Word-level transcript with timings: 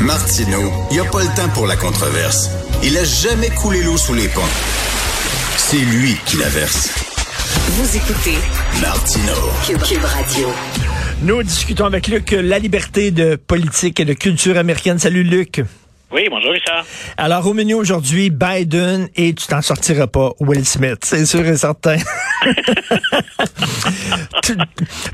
Martineau, 0.00 0.72
il 0.90 0.94
n'y 0.94 1.00
a 1.00 1.10
pas 1.10 1.22
le 1.22 1.34
temps 1.34 1.48
pour 1.54 1.66
la 1.66 1.76
controverse. 1.76 2.50
Il 2.84 2.96
a 2.98 3.04
jamais 3.04 3.48
coulé 3.48 3.82
l'eau 3.82 3.96
sous 3.96 4.14
les 4.14 4.28
ponts. 4.28 4.42
C'est 5.56 5.78
lui 5.78 6.16
qui 6.26 6.36
la 6.36 6.48
verse. 6.48 6.90
Vous 7.70 7.96
écoutez 7.96 8.36
Martineau. 8.80 9.32
Cube, 9.64 10.04
Radio. 10.04 10.48
Nous 11.22 11.42
discutons 11.42 11.86
avec 11.86 12.08
Luc 12.08 12.32
la 12.32 12.58
liberté 12.58 13.10
de 13.10 13.36
politique 13.36 13.98
et 13.98 14.04
de 14.04 14.12
culture 14.12 14.58
américaine. 14.58 14.98
Salut 14.98 15.24
Luc. 15.24 15.62
Oui, 16.12 16.28
bonjour 16.30 16.52
Richard. 16.52 16.86
Alors 17.16 17.44
au 17.48 17.52
menu 17.52 17.74
aujourd'hui, 17.74 18.30
Biden 18.30 19.08
et 19.16 19.34
tu 19.34 19.48
t'en 19.48 19.60
sortiras 19.60 20.06
pas, 20.06 20.30
Will 20.38 20.64
Smith, 20.64 20.98
c'est 21.02 21.26
sûr 21.26 21.44
et 21.44 21.56
certain. 21.56 21.96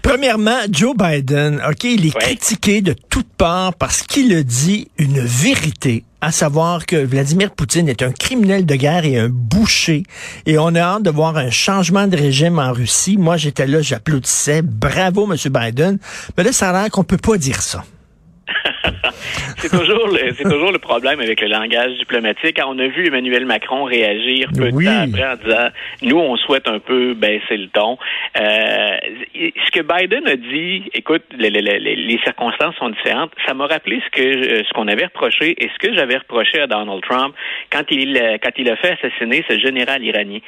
Premièrement, 0.03 0.59
Joe 0.71 0.95
Biden, 0.95 1.63
OK, 1.67 1.85
il 1.85 2.07
est 2.07 2.19
critiqué 2.19 2.83
de 2.83 2.95
toutes 3.09 3.33
parts 3.39 3.73
parce 3.75 4.03
qu'il 4.03 4.35
a 4.35 4.43
dit 4.43 4.89
une 4.99 5.21
vérité 5.21 6.05
à 6.21 6.31
savoir 6.31 6.85
que 6.85 6.97
Vladimir 6.97 7.53
Poutine 7.53 7.89
est 7.89 8.03
un 8.03 8.13
criminel 8.13 8.67
de 8.67 8.75
guerre 8.75 9.07
et 9.07 9.19
un 9.19 9.31
boucher. 9.31 10.03
Et 10.45 10.59
on 10.59 10.75
a 10.75 10.81
hâte 10.81 11.05
de 11.05 11.11
voir 11.11 11.39
un 11.39 11.51
changement 11.51 12.07
de 12.07 12.19
régime 12.19 12.59
en 12.59 12.73
Russie. 12.73 13.17
Moi, 13.17 13.39
j'étais 13.39 13.67
là, 13.67 13.81
j'applaudissais. 13.81 14.61
Bravo, 14.63 15.25
M. 15.25 15.37
Biden. 15.51 15.99
Mais 16.37 16.45
là, 16.45 16.53
ça 16.53 16.71
a 16.71 16.83
l'air 16.83 16.91
qu'on 16.91 17.03
peut 17.03 17.17
pas 17.17 17.39
dire 17.39 17.63
ça. 17.63 17.83
c'est 19.59 19.71
toujours 19.71 20.09
le 20.09 20.33
c'est 20.35 20.45
toujours 20.45 20.73
le 20.73 20.79
problème 20.79 21.21
avec 21.21 21.41
le 21.41 21.49
langage 21.49 21.93
diplomatique. 21.99 22.59
On 22.65 22.79
a 22.79 22.87
vu 22.87 23.07
Emmanuel 23.07 23.47
Macron 23.47 23.85
réagir 23.85 24.49
peu 24.57 24.71
de 24.71 24.85
temps 24.85 25.03
après 25.03 25.25
en 25.25 25.37
disant 25.37 25.69
nous 26.03 26.19
on 26.19 26.37
souhaite 26.37 26.69
un 26.69 26.79
peu 26.79 27.15
baisser 27.15 27.57
le 27.57 27.69
ton. 27.69 27.99
Euh, 28.39 28.97
ce 29.35 29.71
que 29.71 29.81
Biden 29.81 30.27
a 30.27 30.37
dit, 30.37 30.91
écoute, 30.95 31.23
les, 31.37 31.51
les, 31.51 31.79
les 31.79 32.19
circonstances 32.25 32.75
sont 32.77 32.91
différentes. 32.91 33.33
Ça 33.47 33.55
m'a 33.55 33.67
rappelé 33.67 34.01
ce 34.07 34.11
que 34.11 34.23
euh, 34.23 34.63
ce 34.67 34.73
qu'on 34.73 34.89
avait 34.89 35.07
reproché 35.07 35.55
et 35.59 35.71
ce 35.73 35.79
que 35.79 35.95
j'avais 35.95 36.17
reproché 36.17 36.61
à 36.61 36.67
Donald 36.67 37.03
Trump 37.03 37.35
quand 37.71 37.85
il 37.91 38.21
quand 38.43 38.53
il 38.57 38.71
a 38.71 38.77
fait 38.77 38.93
assassiner 38.93 39.45
ce 39.49 39.59
général 39.59 40.03
iranien 40.05 40.39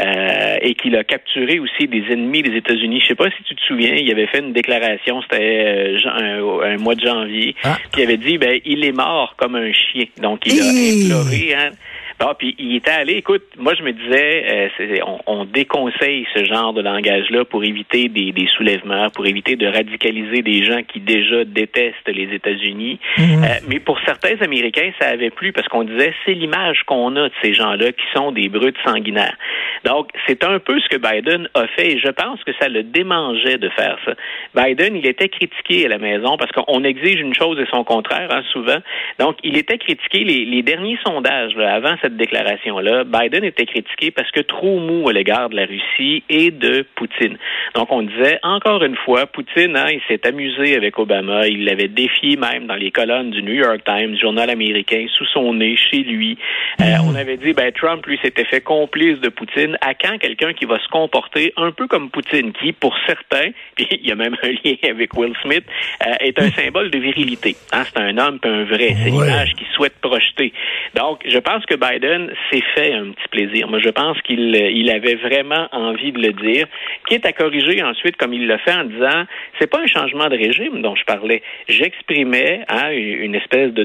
euh, 0.00 0.56
et 0.60 0.74
qu'il 0.74 0.96
a 0.96 1.04
capturé 1.04 1.58
aussi 1.58 1.86
des 1.88 2.04
ennemis 2.10 2.42
des 2.42 2.56
États-Unis. 2.56 3.00
Je 3.00 3.08
sais 3.08 3.14
pas 3.14 3.30
si 3.30 3.42
tu 3.44 3.54
te 3.54 3.60
souviens, 3.62 3.94
il 3.94 4.10
avait 4.10 4.26
fait 4.26 4.40
une 4.40 4.52
déclaration, 4.52 5.22
c'était 5.22 5.64
euh, 5.66 5.98
un, 6.06 6.72
un 6.72 6.76
mois 6.78 6.94
de 6.94 7.06
janvier, 7.06 7.54
ah. 7.64 7.76
Qui 7.92 8.02
avait 8.02 8.16
dit 8.16 8.38
ben 8.38 8.60
il 8.64 8.84
est 8.84 8.92
mort 8.92 9.34
comme 9.36 9.56
un 9.56 9.72
chien. 9.72 10.06
Donc 10.20 10.40
il 10.46 10.60
a 10.60 10.64
imploré 10.64 11.54
hein, 11.54 11.70
Bon, 12.20 12.32
puis 12.38 12.54
il 12.58 12.76
était 12.76 12.92
allé, 12.92 13.14
écoute, 13.14 13.42
moi 13.58 13.74
je 13.74 13.82
me 13.82 13.92
disais, 13.92 14.70
euh, 14.80 14.98
on, 15.04 15.18
on, 15.26 15.44
déconseille 15.44 16.26
ce 16.34 16.44
genre 16.44 16.72
de 16.72 16.80
langage-là 16.80 17.44
pour 17.44 17.64
éviter 17.64 18.08
des, 18.08 18.30
des, 18.30 18.46
soulèvements, 18.46 19.10
pour 19.10 19.26
éviter 19.26 19.56
de 19.56 19.66
radicaliser 19.66 20.42
des 20.42 20.64
gens 20.64 20.82
qui 20.82 21.00
déjà 21.00 21.44
détestent 21.44 22.08
les 22.08 22.32
États-Unis. 22.32 23.00
Mhm. 23.18 23.42
Euh, 23.42 23.46
mais 23.68 23.80
pour 23.80 23.98
certains 24.06 24.36
Américains, 24.40 24.92
ça 25.00 25.08
avait 25.08 25.30
plu 25.30 25.52
parce 25.52 25.66
qu'on 25.66 25.82
disait, 25.82 26.14
c'est 26.24 26.34
l'image 26.34 26.82
qu'on 26.86 27.16
a 27.16 27.28
de 27.28 27.34
ces 27.42 27.52
gens-là 27.52 27.90
qui 27.92 28.04
sont 28.14 28.30
des 28.30 28.48
brutes 28.48 28.78
sanguinaires. 28.84 29.36
Donc, 29.84 30.10
c'est 30.26 30.44
un 30.44 30.58
peu 30.60 30.78
ce 30.80 30.88
que 30.88 30.96
Biden 30.96 31.48
a 31.54 31.66
fait 31.66 31.92
et 31.92 31.98
je 31.98 32.08
pense 32.08 32.42
que 32.44 32.52
ça 32.60 32.68
le 32.68 32.84
démangeait 32.84 33.58
de 33.58 33.68
faire 33.70 33.98
ça. 34.04 34.14
Biden, 34.54 34.96
il 34.96 35.06
était 35.06 35.28
critiqué 35.28 35.86
à 35.86 35.88
la 35.88 35.98
maison 35.98 36.36
parce 36.36 36.52
qu'on 36.52 36.84
exige 36.84 37.20
une 37.20 37.34
chose 37.34 37.58
et 37.58 37.66
son 37.70 37.84
contraire, 37.84 38.28
hein, 38.30 38.42
souvent. 38.52 38.78
Donc, 39.18 39.36
il 39.42 39.56
était 39.56 39.78
critiqué 39.78 40.24
les, 40.24 40.44
les 40.44 40.62
derniers 40.62 40.98
sondages 41.04 41.54
là, 41.56 41.74
avant 41.74 41.96
cette 42.04 42.16
déclaration-là, 42.16 43.04
Biden 43.04 43.44
était 43.44 43.64
critiqué 43.64 44.10
parce 44.10 44.30
que 44.30 44.40
trop 44.40 44.78
mou 44.78 45.08
à 45.08 45.12
l'égard 45.12 45.48
de 45.48 45.56
la 45.56 45.64
Russie 45.64 46.22
et 46.28 46.50
de 46.50 46.84
Poutine. 46.96 47.38
Donc, 47.74 47.90
on 47.90 48.02
disait, 48.02 48.38
encore 48.42 48.84
une 48.84 48.96
fois, 48.96 49.26
Poutine, 49.26 49.74
hein, 49.74 49.86
il 49.90 50.00
s'est 50.06 50.26
amusé 50.26 50.76
avec 50.76 50.98
Obama, 50.98 51.46
il 51.46 51.64
l'avait 51.64 51.88
défié 51.88 52.36
même 52.36 52.66
dans 52.66 52.74
les 52.74 52.90
colonnes 52.90 53.30
du 53.30 53.42
New 53.42 53.54
York 53.54 53.80
Times, 53.84 54.16
journal 54.18 54.50
américain, 54.50 55.06
sous 55.16 55.24
son 55.26 55.54
nez, 55.54 55.76
chez 55.76 56.02
lui. 56.02 56.36
Euh, 56.80 56.84
mm. 56.84 57.08
on 57.08 57.14
avait 57.14 57.38
dit, 57.38 57.54
ben, 57.54 57.72
Trump, 57.72 58.04
lui, 58.04 58.18
s'était 58.22 58.44
fait 58.44 58.60
complice 58.60 59.18
de 59.20 59.30
Poutine. 59.30 59.78
À 59.80 59.94
quand 59.94 60.18
quelqu'un 60.18 60.52
qui 60.52 60.66
va 60.66 60.78
se 60.78 60.88
comporter 60.88 61.54
un 61.56 61.72
peu 61.72 61.86
comme 61.86 62.10
Poutine, 62.10 62.52
qui, 62.52 62.72
pour 62.72 62.94
certains, 63.06 63.50
puis 63.76 63.86
il 63.90 64.06
y 64.06 64.12
a 64.12 64.14
même 64.14 64.36
un 64.42 64.48
lien 64.48 64.76
avec 64.90 65.14
Will 65.14 65.32
Smith, 65.42 65.64
euh, 66.06 66.12
est 66.20 66.38
un 66.38 66.50
symbole 66.50 66.90
de 66.90 66.98
virilité. 66.98 67.56
Hein, 67.72 67.84
c'est 67.84 68.00
un 68.00 68.18
homme, 68.18 68.38
un 68.42 68.64
vrai. 68.64 68.94
C'est 69.02 69.10
l'image 69.10 69.54
qu'il 69.54 69.66
souhaite 69.68 69.94
projeter. 70.02 70.52
Donc, 70.94 71.22
je 71.26 71.38
pense 71.38 71.64
que 71.66 71.74
Biden 71.74 71.93
Biden 71.94 72.30
s'est 72.50 72.62
fait 72.74 72.92
un 72.92 73.10
petit 73.10 73.28
plaisir. 73.30 73.68
Moi, 73.68 73.78
je 73.78 73.90
pense 73.90 74.20
qu'il 74.22 74.54
il 74.54 74.90
avait 74.90 75.14
vraiment 75.14 75.68
envie 75.72 76.12
de 76.12 76.20
le 76.20 76.32
dire, 76.32 76.66
qui 77.06 77.14
est 77.14 77.26
à 77.26 77.32
corriger 77.32 77.82
ensuite, 77.82 78.16
comme 78.16 78.32
il 78.32 78.46
l'a 78.46 78.58
fait 78.58 78.72
en 78.72 78.84
disant, 78.84 79.24
c'est 79.58 79.70
pas 79.70 79.80
un 79.80 79.86
changement 79.86 80.28
de 80.28 80.36
régime 80.36 80.82
dont 80.82 80.94
je 80.94 81.04
parlais. 81.04 81.42
J'exprimais 81.68 82.64
hein, 82.68 82.90
une 82.90 83.34
espèce 83.34 83.72
de, 83.72 83.84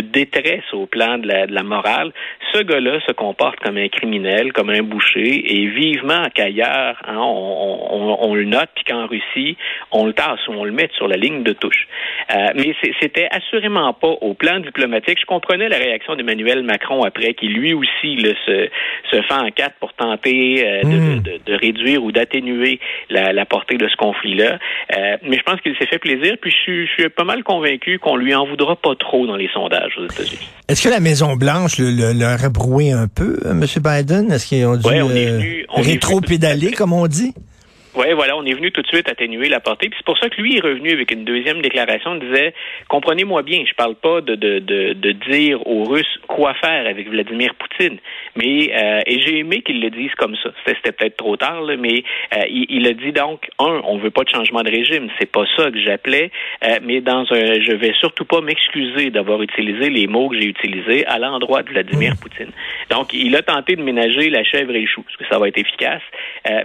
détresse 0.00 0.72
au 0.72 0.86
plan 0.86 1.18
de 1.18 1.26
la, 1.26 1.62
morale. 1.62 2.12
Ce 2.52 2.62
gars-là 2.62 3.00
se 3.06 3.12
comporte 3.12 3.58
comme 3.60 3.76
un 3.76 3.88
criminel, 3.88 4.52
comme 4.52 4.70
un 4.70 4.82
boucher, 4.82 5.54
et 5.54 5.66
vivement 5.66 6.26
qu'ailleurs, 6.34 6.96
hein, 7.06 7.18
on, 7.18 8.34
le 8.34 8.44
note, 8.44 8.68
puis 8.74 8.84
qu'en 8.84 9.06
Russie, 9.06 9.56
on 9.92 10.06
le 10.06 10.12
tasse 10.12 10.46
ou 10.48 10.52
on 10.52 10.64
le 10.64 10.72
met 10.72 10.88
sur 10.94 11.08
la 11.08 11.16
ligne 11.16 11.42
de 11.42 11.52
touche. 11.52 11.88
Euh, 12.34 12.48
mais 12.54 12.74
c'était 13.00 13.28
assurément 13.30 13.92
pas 13.92 14.14
au 14.20 14.34
plan 14.34 14.60
diplomatique. 14.60 15.18
Je 15.20 15.26
comprenais 15.26 15.68
la 15.68 15.78
réaction 15.78 16.16
d'Emmanuel 16.16 16.62
Macron 16.62 17.02
après, 17.02 17.34
qui 17.34 17.45
lui 17.48 17.74
aussi 17.74 18.16
se, 18.46 18.68
se 19.10 19.22
fait 19.22 19.34
en 19.34 19.50
quatre 19.50 19.76
pour 19.80 19.92
tenter 19.94 20.64
euh, 20.66 20.82
hmm. 20.84 21.22
de, 21.22 21.40
de, 21.44 21.54
réduire 21.54 22.02
ou 22.02 22.12
d'atténuer 22.12 22.80
la, 23.10 23.32
la, 23.32 23.44
portée 23.44 23.76
de 23.76 23.88
ce 23.88 23.96
conflit-là. 23.96 24.58
Euh, 24.96 25.16
mais 25.22 25.36
je 25.36 25.42
pense 25.42 25.60
qu'il 25.60 25.74
s'est 25.76 25.86
fait 25.86 25.98
plaisir, 25.98 26.36
puis 26.40 26.50
je 26.50 26.56
suis, 26.56 26.86
je 26.86 26.92
suis 26.92 27.08
pas 27.08 27.24
mal 27.24 27.42
convaincu 27.42 27.98
qu'on 27.98 28.16
lui 28.16 28.34
en 28.34 28.46
voudra 28.46 28.76
pas 28.76 28.94
trop 28.96 29.26
dans 29.26 29.36
les 29.36 29.48
sondages 29.48 29.92
aux 29.98 30.04
États-Unis. 30.04 30.48
Est-ce 30.68 30.84
que 30.84 30.92
la 30.92 31.00
Maison-Blanche 31.00 31.78
leur 31.78 32.44
a 32.44 32.48
broué 32.48 32.92
un 32.92 33.08
peu, 33.08 33.38
M. 33.44 33.64
Biden? 33.76 34.32
Est-ce 34.32 34.46
qu'ils 34.46 34.66
ont 34.66 34.76
dû 34.76 34.86
ouais, 34.88 35.66
rétro-pédaler, 35.74 36.72
comme 36.72 36.92
on 36.92 37.06
dit? 37.06 37.34
Oui, 37.96 38.12
voilà, 38.14 38.36
on 38.36 38.44
est 38.44 38.52
venu 38.52 38.70
tout 38.72 38.82
de 38.82 38.86
suite 38.88 39.08
atténuer 39.08 39.48
la 39.48 39.58
portée. 39.58 39.88
Puis 39.88 39.98
c'est 39.98 40.04
pour 40.04 40.18
ça 40.18 40.28
que 40.28 40.38
lui 40.40 40.56
est 40.56 40.60
revenu 40.60 40.92
avec 40.92 41.10
une 41.10 41.24
deuxième 41.24 41.62
déclaration, 41.62 42.14
il 42.14 42.28
disait 42.28 42.52
comprenez-moi 42.88 43.42
bien, 43.42 43.64
je 43.66 43.72
parle 43.74 43.94
pas 43.94 44.20
de, 44.20 44.34
de, 44.34 44.58
de, 44.58 44.92
de, 44.92 45.12
dire 45.12 45.66
aux 45.66 45.84
Russes 45.84 46.18
quoi 46.28 46.52
faire 46.54 46.86
avec 46.86 47.08
Vladimir 47.08 47.54
Poutine. 47.54 47.96
Mais 48.36 48.70
euh, 48.76 49.00
et 49.06 49.18
j'ai 49.20 49.38
aimé 49.38 49.62
qu'il 49.62 49.80
le 49.80 49.88
dise 49.88 50.14
comme 50.18 50.36
ça. 50.42 50.50
C'était 50.66 50.92
peut-être 50.92 51.16
trop 51.16 51.38
tard, 51.38 51.62
là, 51.62 51.76
mais 51.78 52.04
euh, 52.34 52.42
il, 52.50 52.66
il, 52.68 52.86
a 52.86 52.92
dit 52.92 53.12
donc 53.12 53.48
un, 53.58 53.80
on 53.84 53.96
veut 53.96 54.10
pas 54.10 54.24
de 54.24 54.28
changement 54.28 54.62
de 54.62 54.70
régime, 54.70 55.08
c'est 55.18 55.32
pas 55.32 55.44
ça 55.56 55.70
que 55.70 55.80
j'appelais, 55.80 56.30
euh, 56.64 56.78
mais 56.82 57.00
dans 57.00 57.24
un 57.30 57.60
je 57.60 57.74
vais 57.74 57.94
surtout 57.98 58.26
pas 58.26 58.42
m'excuser 58.42 59.08
d'avoir 59.08 59.40
utilisé 59.40 59.88
les 59.88 60.06
mots 60.06 60.28
que 60.28 60.38
j'ai 60.38 60.48
utilisés 60.48 61.06
à 61.06 61.18
l'endroit 61.18 61.62
de 61.62 61.70
Vladimir 61.70 62.12
Poutine. 62.20 62.50
Donc 62.90 63.14
il 63.14 63.34
a 63.36 63.42
tenté 63.42 63.74
de 63.74 63.82
ménager 63.82 64.28
la 64.28 64.44
chèvre 64.44 64.74
et 64.74 64.82
le 64.82 64.86
chou, 64.86 65.02
parce 65.02 65.16
que 65.16 65.24
ça 65.30 65.38
va 65.38 65.48
être 65.48 65.58
efficace. 65.58 66.02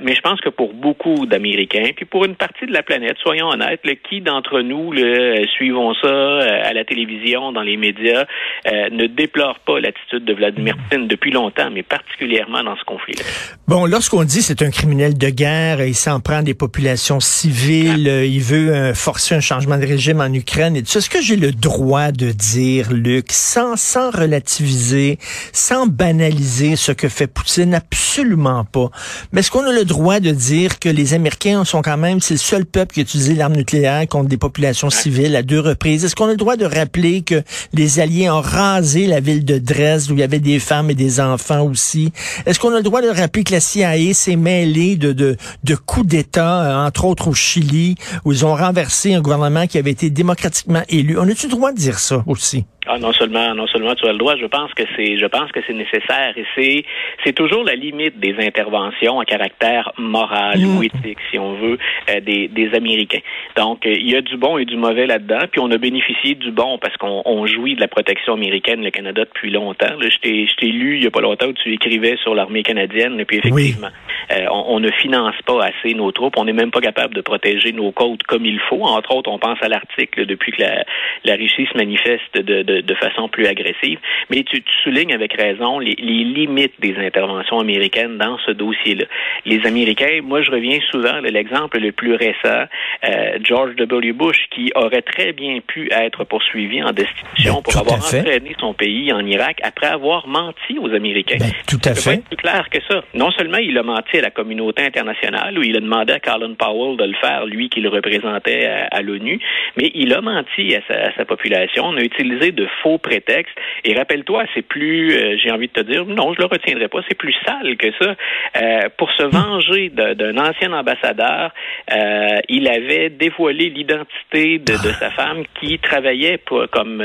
Mais 0.01 0.15
je 0.15 0.21
pense 0.21 0.39
que 0.41 0.49
pour 0.49 0.73
beaucoup 0.73 1.25
d'Américains, 1.25 1.91
puis 1.95 2.05
pour 2.05 2.25
une 2.25 2.35
partie 2.35 2.65
de 2.65 2.73
la 2.73 2.83
planète, 2.83 3.15
soyons 3.21 3.49
honnêtes, 3.49 3.81
qui 4.09 4.21
d'entre 4.21 4.61
nous 4.61 4.91
le, 4.91 5.45
suivons 5.55 5.93
ça 5.95 6.07
euh, 6.07 6.61
à 6.63 6.73
la 6.73 6.83
télévision, 6.85 7.51
dans 7.51 7.61
les 7.61 7.77
médias, 7.77 8.25
euh, 8.67 8.89
ne 8.91 9.07
déplore 9.07 9.59
pas 9.59 9.79
l'attitude 9.79 10.25
de 10.25 10.33
Vladimir 10.33 10.77
Poutine 10.77 11.07
depuis 11.07 11.31
longtemps, 11.31 11.69
mais 11.71 11.83
particulièrement 11.83 12.63
dans 12.63 12.75
ce 12.75 12.83
conflit-là. 12.85 13.23
Bon, 13.67 13.85
lorsqu'on 13.85 14.23
dit 14.23 14.41
c'est 14.41 14.61
un 14.61 14.69
criminel 14.69 15.17
de 15.17 15.29
guerre, 15.29 15.83
il 15.83 15.95
s'en 15.95 16.19
prend 16.19 16.41
des 16.41 16.53
populations 16.53 17.19
civiles, 17.19 18.09
ah. 18.09 18.25
il 18.25 18.41
veut 18.41 18.73
euh, 18.73 18.93
forcer 18.93 19.35
un 19.35 19.39
changement 19.39 19.77
de 19.77 19.85
régime 19.85 20.21
en 20.21 20.31
Ukraine 20.33 20.75
et 20.75 20.81
tout 20.81 20.89
ça, 20.89 20.99
est-ce 20.99 21.09
que 21.09 21.21
j'ai 21.21 21.35
le 21.35 21.51
droit 21.51 22.11
de 22.11 22.31
dire, 22.31 22.91
Luc, 22.91 23.31
sans, 23.31 23.75
sans 23.75 24.11
relativiser, 24.11 25.17
sans 25.53 25.87
banaliser 25.87 26.75
ce 26.75 26.91
que 26.91 27.09
fait 27.09 27.27
Poutine? 27.27 27.73
Absolument 27.73 28.65
pas. 28.65 28.89
Mais 29.31 29.39
est-ce 29.39 29.51
qu'on 29.51 29.65
a 29.65 29.70
le 29.71 29.85
droit 29.85 30.19
de 30.19 30.31
dire 30.31 30.79
que 30.79 30.89
les 30.89 31.13
Américains 31.13 31.65
sont 31.65 31.81
quand 31.81 31.97
même, 31.97 32.19
c'est 32.19 32.33
le 32.33 32.39
seul 32.39 32.65
peuple 32.65 32.93
qui 32.93 32.99
a 32.99 33.03
utilisé 33.03 33.35
l'arme 33.35 33.55
nucléaire 33.55 34.07
contre 34.07 34.29
des 34.29 34.37
populations 34.37 34.89
civiles 34.89 35.35
à 35.35 35.43
deux 35.43 35.59
reprises. 35.59 36.05
Est-ce 36.05 36.15
qu'on 36.15 36.27
a 36.27 36.31
le 36.31 36.37
droit 36.37 36.55
de 36.55 36.65
rappeler 36.65 37.21
que 37.21 37.43
les 37.73 37.99
Alliés 37.99 38.29
ont 38.29 38.41
rasé 38.41 39.07
la 39.07 39.19
ville 39.19 39.45
de 39.45 39.57
Dresde 39.57 40.11
où 40.11 40.13
il 40.13 40.19
y 40.19 40.23
avait 40.23 40.39
des 40.39 40.59
femmes 40.59 40.89
et 40.89 40.95
des 40.95 41.19
enfants 41.19 41.61
aussi? 41.61 42.11
Est-ce 42.45 42.59
qu'on 42.59 42.73
a 42.73 42.77
le 42.77 42.83
droit 42.83 43.01
de 43.01 43.09
rappeler 43.09 43.43
que 43.43 43.53
la 43.53 43.59
CIA 43.59 44.13
s'est 44.13 44.35
mêlée 44.35 44.95
de, 44.95 45.13
de, 45.13 45.37
de 45.63 45.75
coups 45.75 46.07
d'État, 46.07 46.63
euh, 46.63 46.87
entre 46.87 47.05
autres 47.05 47.27
au 47.27 47.33
Chili, 47.33 47.95
où 48.25 48.31
ils 48.31 48.45
ont 48.45 48.55
renversé 48.55 49.13
un 49.13 49.21
gouvernement 49.21 49.67
qui 49.67 49.77
avait 49.77 49.91
été 49.91 50.09
démocratiquement 50.09 50.83
élu? 50.89 51.17
On 51.19 51.27
a-tu 51.27 51.47
le 51.47 51.51
droit 51.51 51.71
de 51.71 51.77
dire 51.77 51.99
ça 51.99 52.23
aussi? 52.27 52.65
Ah, 52.93 52.99
non 52.99 53.13
seulement, 53.13 53.55
non 53.55 53.67
seulement 53.67 53.95
tu 53.95 54.05
as 54.05 54.11
le 54.11 54.17
droit, 54.17 54.35
je 54.35 54.45
pense 54.45 54.73
que 54.73 54.83
c'est, 54.97 55.17
je 55.17 55.25
pense 55.25 55.49
que 55.53 55.61
c'est 55.65 55.73
nécessaire 55.73 56.33
et 56.35 56.45
c'est, 56.55 56.83
c'est 57.23 57.33
toujours 57.33 57.63
la 57.63 57.75
limite 57.75 58.19
des 58.19 58.35
interventions 58.39 59.19
à 59.21 59.25
caractère 59.25 59.93
moral 59.97 60.57
ou 60.57 60.79
mmh. 60.79 60.83
éthique, 60.83 61.17
si 61.29 61.39
on 61.39 61.53
veut, 61.53 61.77
euh, 62.09 62.19
des, 62.19 62.49
des 62.49 62.73
Américains. 62.75 63.21
Donc, 63.55 63.85
euh, 63.85 63.93
il 63.93 64.09
y 64.09 64.15
a 64.17 64.21
du 64.21 64.35
bon 64.35 64.57
et 64.57 64.65
du 64.65 64.75
mauvais 64.75 65.05
là-dedans, 65.05 65.45
puis 65.49 65.61
on 65.61 65.71
a 65.71 65.77
bénéficié 65.77 66.35
du 66.35 66.51
bon 66.51 66.79
parce 66.79 66.97
qu'on 66.97 67.21
on 67.23 67.45
jouit 67.45 67.75
de 67.75 67.79
la 67.79 67.87
protection 67.87 68.33
américaine, 68.33 68.83
le 68.83 68.91
Canada, 68.91 69.23
depuis 69.23 69.51
longtemps. 69.51 69.95
Là, 69.97 70.09
je 70.09 70.17
t'ai, 70.17 70.47
je 70.47 70.55
t'ai 70.57 70.67
lu 70.67 70.97
il 70.97 71.03
y 71.05 71.07
a 71.07 71.11
pas 71.11 71.21
longtemps 71.21 71.47
où 71.47 71.53
tu 71.53 71.73
écrivais 71.73 72.17
sur 72.21 72.35
l'armée 72.35 72.63
canadienne, 72.63 73.17
et 73.21 73.25
puis 73.25 73.37
effectivement, 73.37 73.87
euh, 74.33 74.45
on, 74.51 74.75
on, 74.75 74.79
ne 74.81 74.91
finance 74.91 75.35
pas 75.45 75.63
assez 75.63 75.93
nos 75.93 76.11
troupes, 76.11 76.35
on 76.35 76.43
n'est 76.43 76.51
même 76.51 76.71
pas 76.71 76.81
capable 76.81 77.13
de 77.13 77.21
protéger 77.21 77.71
nos 77.71 77.93
côtes 77.93 78.23
comme 78.23 78.45
il 78.45 78.59
faut. 78.67 78.83
Entre 78.83 79.15
autres, 79.15 79.31
on 79.31 79.39
pense 79.39 79.59
à 79.61 79.69
l'article 79.69 80.25
depuis 80.25 80.51
que 80.51 80.61
la, 80.61 80.83
la 81.23 81.35
Russie 81.35 81.67
se 81.71 81.77
manifeste 81.77 82.35
de 82.35 82.63
de, 82.63 82.80
façon 82.95 83.27
plus 83.27 83.47
agressive. 83.47 83.99
Mais 84.29 84.43
tu, 84.43 84.63
soulignes 84.83 85.13
avec 85.13 85.33
raison 85.33 85.79
les, 85.79 85.95
limites 85.95 86.73
des 86.79 86.95
interventions 86.97 87.59
américaines 87.59 88.17
dans 88.17 88.37
ce 88.45 88.51
dossier-là. 88.51 89.05
Les 89.45 89.65
Américains, 89.65 90.21
moi 90.23 90.41
je 90.41 90.51
reviens 90.51 90.79
souvent 90.89 91.21
de 91.21 91.27
l'exemple 91.27 91.79
le 91.79 91.91
plus 91.91 92.15
récent, 92.15 92.65
euh, 93.03 93.37
George 93.43 93.75
W. 93.75 94.13
Bush, 94.13 94.37
qui 94.51 94.71
aurait 94.75 95.01
très 95.01 95.33
bien 95.33 95.59
pu 95.65 95.89
être 95.91 96.23
poursuivi 96.23 96.81
en 96.83 96.91
destitution 96.91 97.55
ben, 97.55 97.61
pour 97.61 97.77
avoir 97.77 97.97
entraîné 97.97 98.55
son 98.59 98.73
pays 98.73 99.11
en 99.11 99.25
Irak 99.25 99.59
après 99.63 99.87
avoir 99.87 100.27
menti 100.27 100.77
aux 100.79 100.93
Américains. 100.93 101.37
Ben, 101.39 101.51
tout 101.67 101.81
à 101.85 101.95
fait. 101.95 102.23
Plus 102.25 102.37
clair 102.37 102.67
que 102.69 102.79
ça. 102.87 103.03
Non 103.13 103.31
seulement 103.31 103.57
il 103.57 103.77
a 103.77 103.83
menti 103.83 104.17
à 104.17 104.21
la 104.21 104.31
communauté 104.31 104.83
internationale, 104.83 105.57
où 105.57 105.63
il 105.63 105.75
a 105.75 105.79
demandé 105.79 106.13
à 106.13 106.19
Colin 106.19 106.53
Powell 106.53 106.97
de 106.97 107.05
le 107.05 107.15
faire, 107.15 107.45
lui 107.45 107.69
qui 107.69 107.81
le 107.81 107.89
représentait 107.89 108.65
à, 108.91 109.01
l'ONU, 109.01 109.39
mais 109.77 109.91
il 109.93 110.13
a 110.13 110.21
menti 110.21 110.75
à 110.75 110.81
sa, 111.15 111.25
population. 111.25 111.85
On 111.85 111.97
a 111.97 112.01
utilisé 112.01 112.51
de 112.51 112.60
faux 112.81 112.97
prétextes. 112.97 113.55
Et 113.83 113.93
rappelle-toi, 113.93 114.43
c'est 114.53 114.61
plus, 114.61 115.13
euh, 115.13 115.37
j'ai 115.41 115.51
envie 115.51 115.67
de 115.67 115.73
te 115.73 115.81
dire, 115.81 116.05
non, 116.05 116.33
je 116.33 116.39
le 116.39 116.45
retiendrai 116.45 116.87
pas, 116.87 116.99
c'est 117.07 117.17
plus 117.17 117.35
sale 117.45 117.77
que 117.77 117.91
ça. 117.99 118.15
Euh, 118.61 118.89
pour 118.97 119.11
se 119.11 119.23
venger 119.23 119.89
d'un 119.89 120.37
ancien 120.37 120.73
ambassadeur, 120.73 121.51
euh, 121.91 122.37
il 122.49 122.67
avait 122.67 123.09
dévoilé 123.09 123.69
l'identité 123.69 124.59
de, 124.59 124.73
de, 124.73 124.91
sa 124.93 125.09
femme 125.11 125.43
qui 125.59 125.79
travaillait 125.79 126.37
pour, 126.37 126.69
comme 126.69 127.03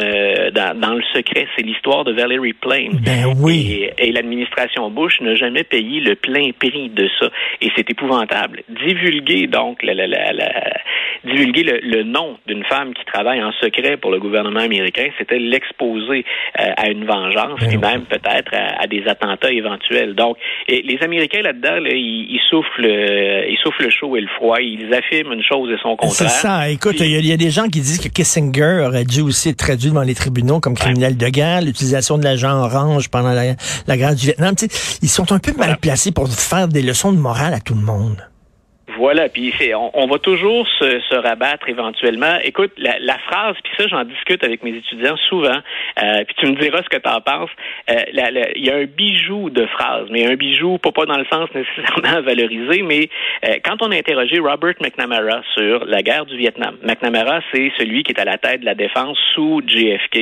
dans, 0.55 0.79
dans, 0.79 0.95
le 0.95 1.03
secret. 1.13 1.47
C'est 1.57 1.63
l'histoire 1.63 2.05
de 2.05 2.13
Valerie 2.13 2.53
Plame. 2.53 3.01
Ben 3.05 3.35
oui. 3.39 3.91
Et, 3.99 4.09
et 4.09 4.13
l'administration 4.13 4.91
Bush 4.91 5.21
n'a 5.21 5.35
jamais 5.35 5.65
payé 5.65 6.01
le 6.01 6.15
plein 6.15 6.51
prix 6.59 6.89
de 6.91 7.09
ça. 7.21 7.29
Et 7.61 7.71
c'est 7.77 7.89
épouvantable. 7.91 8.63
Divulguer 8.69 9.47
donc 9.47 9.83
la, 9.83 9.95
la, 9.95 10.07
la, 10.07 10.33
divulguer 11.25 11.81
le, 11.83 12.03
nom 12.03 12.39
d'une 12.47 12.65
femme 12.65 12.95
qui 12.95 13.05
travaille 13.05 13.43
en 13.43 13.53
secret 13.53 13.97
pour 13.97 14.11
le 14.11 14.19
gouvernement 14.19 14.61
américain, 14.61 15.09
c'était 15.19 15.39
l'exposer 15.51 16.25
euh, 16.61 16.71
à 16.77 16.89
une 16.89 17.05
vengeance, 17.05 17.61
et 17.71 17.77
même 17.77 18.03
peut-être 18.03 18.53
à, 18.53 18.87
des 18.87 19.05
attentats 19.07 19.53
éventuels. 19.53 20.15
Donc, 20.15 20.37
et 20.69 20.83
les 20.83 20.99
Américains 21.03 21.43
là-dedans, 21.43 21.77
ils, 21.85 22.41
soufflent, 22.51 22.85
euh, 22.85 23.47
ils 23.49 23.59
soufflent 23.63 23.85
le 23.85 23.91
chaud 23.91 24.17
et 24.17 24.21
le 24.21 24.29
froid. 24.29 24.61
Ils 24.61 24.93
affirment 24.93 25.33
une 25.33 25.43
chose 25.43 25.71
et 25.71 25.79
son 25.83 25.97
contraire. 25.97 26.13
C'est 26.13 26.29
ça. 26.29 26.69
Écoute, 26.69 26.97
il 27.01 27.27
y, 27.27 27.33
a 27.33 27.37
des 27.37 27.51
gens 27.51 27.65
qui 27.65 27.81
disent 27.81 28.01
que 28.01 28.09
Kissinger 28.09 28.85
aurait 28.87 29.05
dû 29.05 29.21
aussi 29.21 29.51
être 29.51 29.59
traduit 29.59 29.91
devant 29.91 30.03
les 30.03 30.15
tribunaux 30.15 30.61
comme 30.61 30.75
criminel 30.75 31.17
de 31.17 31.29
guerre, 31.29 31.63
l'utilisation 31.63 32.19
de 32.19 32.25
l'agent 32.25 32.57
orange 32.59 33.09
pendant 33.09 33.33
la, 33.33 33.55
la 33.87 33.97
guerre 33.97 34.15
du 34.15 34.27
Vietnam. 34.27 34.55
ils 35.03 35.09
sont 35.09 35.33
un 35.33 35.39
peu 35.39 35.53
mal 35.57 35.79
placés 35.79 36.13
pour 36.13 36.29
faire 36.29 36.69
des 36.69 36.83
leçons 36.83 37.13
de 37.13 37.19
morale 37.19 37.55
à 37.55 37.61
tout 37.61 37.75
le 37.75 37.83
monde. 37.83 38.23
Voilà, 38.97 39.29
puis 39.29 39.53
on, 39.75 39.91
on, 39.93 40.07
va 40.07 40.19
toujours 40.19 40.67
se, 40.79 41.15
rabattre 41.17 41.69
éventuellement. 41.69 42.39
Écoute, 42.43 42.73
la, 42.79 42.99
la 43.01 43.19
phrase, 43.19 43.57
puis 43.63 43.73
ça, 43.77 43.87
j'en 43.89 44.05
discute 44.05 44.43
avec 44.43 44.63
mes 44.63 44.71
étudiants 44.71 45.17
souvent, 45.29 45.59
euh, 46.03 46.25
puis 46.25 46.35
tu 46.39 46.47
me 46.47 46.55
diras 46.55 46.83
ce 46.83 46.89
que 46.89 47.01
tu 47.01 47.09
en 47.09 47.21
penses. 47.21 47.51
Euh, 47.91 48.03
il 48.55 48.65
y 48.65 48.71
a 48.71 48.77
un 48.77 48.85
bijou 48.85 49.51
de 49.51 49.67
phrase, 49.67 50.09
mais 50.11 50.27
un 50.27 50.37
bijou, 50.37 50.79
pas, 50.79 50.93
pas 50.93 51.05
dans 51.05 51.19
le 51.19 51.27
sens 51.31 51.49
nécessairement 51.55 52.23
valorisé, 52.25 52.83
mais 52.83 53.09
euh, 53.47 53.57
quand 53.65 53.83
on 53.83 53.91
a 53.91 53.97
interrogé 53.97 54.39
Robert 54.39 54.75
McNamara 54.81 55.43
sur 55.55 55.85
la 55.85 56.03
guerre 56.03 56.25
du 56.25 56.37
Vietnam, 56.37 56.77
McNamara, 56.83 57.41
c'est 57.53 57.73
celui 57.79 58.03
qui 58.03 58.13
est 58.13 58.21
à 58.21 58.25
la 58.25 58.39
tête 58.39 58.61
de 58.61 58.67
la 58.67 58.75
défense 58.75 59.19
sous 59.35 59.61
JFK 59.67 60.17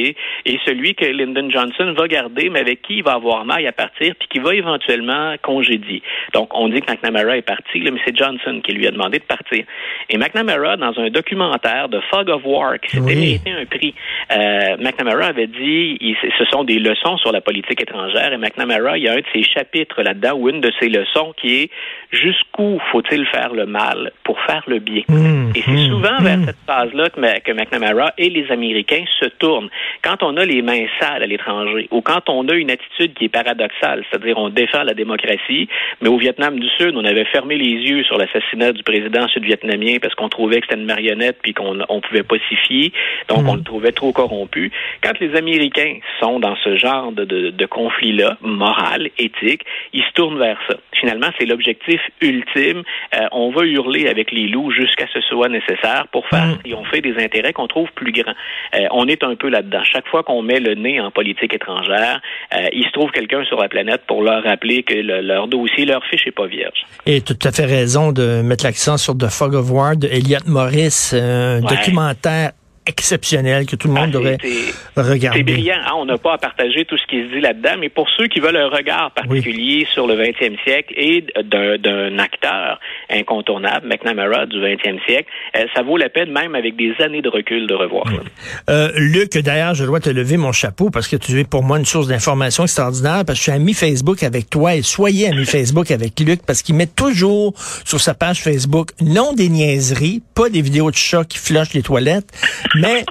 et 0.47 0.59
celui 0.65 0.95
que 0.95 1.05
Lyndon 1.05 1.49
Johnson 1.49 1.95
va 1.97 2.09
garder, 2.09 2.51
mais 2.51 2.61
avec 2.61 2.83
qui 2.83 2.97
il 2.97 3.05
va 3.05 3.13
avoir 3.13 3.45
maille 3.45 3.67
à 3.67 3.73
partir, 3.73 4.15
puis 4.19 4.29
qui 4.29 4.39
va 4.41 4.55
éventuellement 4.55 5.35
congédier. 5.43 6.03
Donc, 6.33 6.51
on 6.55 6.69
dit 6.69 6.81
que 6.81 6.91
McNamara 6.91 7.37
est 7.37 7.43
parti, 7.43 7.81
là, 7.81 7.91
mais 7.91 8.01
c'est 8.05 8.17
Johnson 8.17 8.61
qui 8.65 8.73
lui 8.73 8.87
a 8.87 8.91
demandé 8.91 9.19
de 9.19 9.25
partir. 9.25 9.65
Et 10.11 10.19
McNamara, 10.19 10.77
dans 10.77 10.99
un 10.99 11.11
documentaire 11.11 11.89
de 11.89 12.01
Fog 12.11 12.29
of 12.29 12.43
War, 12.45 12.81
qui 12.81 12.97
s'était 12.97 13.15
mérité 13.15 13.53
un 13.53 13.67
prix, 13.67 13.95
euh, 14.33 14.77
McNamara 14.79 15.27
avait 15.27 15.47
dit, 15.47 15.99
ce 16.39 16.45
sont 16.47 16.65
des 16.65 16.79
leçons 16.79 17.17
sur 17.19 17.33
la 17.33 17.41
politique 17.41 17.81
étrangère, 17.81 18.33
et 18.33 18.37
McNamara, 18.37 18.99
il 18.99 19.05
y 19.05 19.09
a 19.09 19.13
un 19.13 19.17
de 19.17 19.25
ses 19.33 19.43
chapitres 19.43 20.03
là-dedans, 20.03 20.35
ou 20.37 20.49
une 20.49 20.61
de 20.61 20.73
ses 20.81 20.89
leçons, 20.89 21.35
qui 21.37 21.63
est 21.63 21.71
jusqu'où 22.11 22.81
faut-il 22.91 23.27
faire 23.27 23.53
le 23.53 23.67
mal 23.67 24.13
pour 24.25 24.41
faire 24.43 24.63
le 24.67 24.79
bien? 24.79 25.03
Mmh, 25.09 25.53
et 25.55 25.63
c'est 25.63 25.71
mmh, 25.71 25.89
souvent 25.89 26.19
vers 26.21 26.39
mmh. 26.39 26.45
cette 26.47 26.65
phase-là 26.67 27.11
que, 27.11 27.41
que 27.41 27.53
McNamara 27.53 28.13
et 28.19 28.31
les 28.31 28.51
Américains 28.51 29.05
se 29.21 29.27
tournent. 29.27 29.69
Quand 30.03 30.23
on 30.23 30.37
a 30.37 30.45
les 30.45 30.63
mains 30.63 30.87
sales 31.01 31.23
à 31.23 31.27
l'étranger, 31.27 31.89
ou 31.91 32.01
quand 32.01 32.29
on 32.29 32.49
a 32.49 32.55
une 32.55 32.71
attitude 32.71 33.15
qui 33.15 33.27
est 33.27 33.29
paradoxale, 33.29 34.05
c'est-à-dire 34.11 34.39
on 34.39 34.49
défend 34.49 34.83
la 34.83 34.95
démocratie, 34.95 35.69
mais 36.01 36.09
au 36.09 36.17
Vietnam 36.17 36.59
du 36.59 36.69
Sud, 36.79 36.95
on 36.97 37.05
avait 37.05 37.25
fermé 37.27 37.57
les 37.57 37.75
yeux 37.89 38.03
sur 38.05 38.17
l'assassinat 38.19 38.54
du 38.55 38.83
président 38.83 39.27
sud-vietnamien 39.29 39.97
parce 40.01 40.15
qu'on 40.15 40.29
trouvait 40.29 40.61
que 40.61 40.67
c'était 40.69 40.81
une 40.81 40.87
marionnette 40.87 41.39
puis 41.43 41.55
qu'on 41.55 41.79
on 41.89 42.01
pouvait 42.01 42.23
pas 42.23 42.37
s'y 42.49 42.57
fier, 42.57 42.93
donc 43.29 43.43
hmm. 43.43 43.49
on 43.49 43.55
le 43.57 43.63
trouvait 43.63 43.93
trop 43.93 44.13
corrompu. 44.13 44.73
Quand 45.03 45.19
les 45.21 45.35
Américains 45.37 45.99
sont 46.21 46.41
dans 46.41 46.57
ce 46.57 46.77
genre 46.77 47.13
de, 47.13 47.25
de, 47.25 47.67
conflit-là, 47.67 48.39
moral, 48.43 49.11
éthique, 49.19 49.65
ils 49.93 50.03
se 50.03 50.13
tournent 50.15 50.39
vers 50.39 50.59
ça. 50.69 50.77
Finalement, 51.01 51.29
c'est 51.39 51.47
l'objectif 51.47 52.01
ultime. 52.21 52.83
Euh, 53.15 53.27
on 53.33 53.51
va 53.51 53.65
hurler 53.65 54.09
avec 54.09 54.31
les 54.33 54.49
loups 54.49 54.71
jusqu'à 54.71 55.07
ce 55.13 55.21
soit 55.21 55.49
nécessaire 55.49 56.07
pour 56.13 56.27
faire 56.29 56.59
et 56.65 56.75
on 56.75 56.85
fait 56.85 57.01
des 57.01 57.17
intérêts 57.23 57.53
qu'on 57.53 57.67
trouve 57.67 57.89
plus 57.95 58.13
grands. 58.13 58.33
Euh, 58.75 58.87
on 58.93 59.07
est 59.09 59.23
un 59.23 59.35
peu 59.35 59.49
là-dedans. 59.49 59.83
Chaque 59.85 60.09
fois 60.09 60.23
qu'on 60.23 60.43
met 60.43 60.61
le 60.61 60.75
nez 60.75 61.01
en 61.01 61.11
politique 61.11 61.53
étrangère, 61.53 62.21
euh, 62.55 62.69
il 62.73 62.85
se 62.85 62.91
trouve 62.93 63.11
quelqu'un 63.11 63.45
sur 63.45 63.61
la 63.61 63.69
planète 63.69 64.03
pour 64.07 64.23
leur 64.23 64.43
rappeler 64.45 64.83
que 64.83 64.95
leur 64.95 65.49
dossier, 65.49 65.85
leur 65.85 66.05
fiche 66.07 66.27
est 66.27 66.33
pas 66.33 66.47
vierge. 66.47 66.87
Et 67.07 67.21
tout 67.21 67.39
à 67.43 67.53
fait 67.53 67.67
raison 67.67 68.13
de 68.13 68.43
mettre 68.45 68.65
l'accent 68.65 68.97
sur 68.97 69.17
The 69.17 69.29
Fog 69.29 69.55
of 69.55 69.71
War 69.71 69.97
de 69.97 70.09
Elliot 70.09 70.41
Morris, 70.47 71.11
un 71.13 71.61
documentaire 71.61 72.53
exceptionnel 72.87 73.67
que 73.67 73.77
tout 73.77 73.89
le 73.89 73.95
monde 73.95 74.11
ah, 74.11 74.13
devrait 74.13 74.39
regarder. 74.97 75.39
C'est 75.39 75.45
brillant. 75.45 75.77
Hein? 75.87 75.93
On 75.97 76.05
n'a 76.05 76.19
pas 76.19 76.35
à 76.35 76.39
partager 76.39 76.85
tout 76.85 76.97
ce 76.97 77.07
qui 77.07 77.23
se 77.23 77.35
dit 77.35 77.41
là-dedans, 77.41 77.77
mais 77.81 77.89
pour 77.89 78.09
ceux 78.17 78.27
qui 78.27 78.41
veulent 78.41 78.57
un 78.57 78.69
regard 78.69 79.13
particulier 79.13 79.87
sur 79.93 80.07
le 80.07 80.15
20e 80.15 80.63
siècle 80.65 80.93
et 80.97 81.25
d'un 81.45 82.19
acteur 82.19 82.79
incontournable, 83.11 83.89
McNamara 83.89 84.47
du 84.47 84.59
20e 84.59 85.05
siècle, 85.07 85.29
euh, 85.57 85.65
ça 85.75 85.83
vaut 85.83 85.97
la 85.97 86.09
peine 86.09 86.31
même 86.31 86.55
avec 86.55 86.77
des 86.77 86.95
années 87.03 87.23
de 87.23 87.29
recul 87.29 87.67
de 87.67 87.75
revoir 87.75 88.05
euh, 88.71 88.91
Luc, 88.97 89.37
d'ailleurs, 89.39 89.75
je 89.75 89.85
dois 89.85 90.01
te 90.01 90.11
lever 90.11 90.37
mon 90.37 90.53
chapeau 90.53 90.91
parce 90.91 91.09
que 91.09 91.17
tu 91.17 91.39
es 91.41 91.45
pour 91.45 91.63
moi 91.63 91.79
une 91.79 91.85
source 91.85 92.09
d'information 92.09 92.65
extraordinaire 92.65 93.25
parce 93.27 93.39
que 93.39 93.45
je 93.45 93.51
suis 93.51 93.53
ami 93.53 93.75
Facebook 93.75 94.23
avec 94.23 94.51
toi 94.51 94.75
et 94.75 94.83
soyez 94.83 95.29
ami 95.29 95.45
Facebook 95.45 95.91
avec 95.91 96.19
Luc 96.21 96.41
parce 96.47 96.63
qu'il 96.63 96.75
met 96.75 96.87
toujours 96.87 97.55
sur 97.85 98.01
sa 98.01 98.15
page 98.15 98.41
Facebook 98.41 98.91
non 99.01 99.33
des 99.33 99.49
niaiseries, 99.49 100.23
pas 100.35 100.49
des 100.49 100.63
vidéos 100.63 100.91
de 100.91 100.97
chats 100.97 101.25
qui 101.25 101.39
flushent 101.39 101.75
les 101.75 101.83
toilettes, 101.83 102.31
mais 102.75 103.05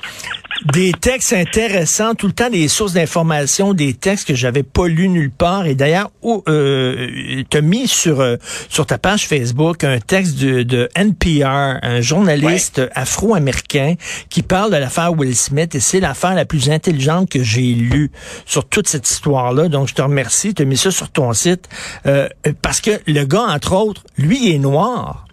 des 0.72 0.94
textes 0.94 1.34
intéressants, 1.34 2.16
tout 2.16 2.28
le 2.28 2.34
temps 2.34 2.50
des 2.50 2.68
sources 2.68 2.94
d'information, 2.94 3.74
des 3.74 3.94
textes 3.94 4.28
que 4.28 4.36
j'avais 4.36 4.64
pas 4.64 4.88
lus 4.88 5.10
nulle 5.10 5.32
part. 5.32 5.66
Et 5.66 5.76
d'ailleurs, 5.76 6.12
euh, 6.48 7.44
tu 7.50 7.58
as 7.58 7.62
mis 7.62 7.88
sur 7.88 8.22
euh, 8.22 8.38
sur 8.70 8.86
ta 8.86 8.98
page 8.98 9.28
Facebook 9.28 9.84
un 9.84 10.00
texte 10.00 10.38
de, 10.40 10.64
de 10.64 10.90
NPR, 10.96 11.80
un 11.82 12.02
journaliste 12.02 12.82
afro-américain 12.96 13.96
qui 14.30 14.42
parle 14.42 14.72
de 14.72 14.78
l'affaire 14.78 15.12
Will 15.18 15.36
Smith. 15.36 15.76
Et 15.76 15.80
c'est 15.80 16.00
l'affaire 16.00 16.36
la 16.36 16.46
plus 16.46 16.70
intelligente 16.70 17.30
que 17.30 17.44
j'ai 17.44 17.74
lue 17.74 18.12
sur 18.46 18.66
toute 18.66 18.88
cette 18.88 19.10
histoire-là. 19.10 19.68
Donc, 19.68 19.90
je 19.90 19.96
te 19.96 20.02
remercie. 20.02 20.54
Tu 20.54 20.62
as 20.62 20.66
mis 20.66 20.78
ça 20.78 20.92
sur 20.92 21.10
ton 21.10 21.34
site. 21.34 21.68
Euh, 22.06 22.30
parce 22.62 22.80
que 22.80 22.92
le 23.06 23.24
gars, 23.26 23.48
entre 23.50 23.74
autres, 23.74 24.04
lui, 24.18 24.40
il 24.48 24.56
est 24.56 24.60
noir. 24.60 25.26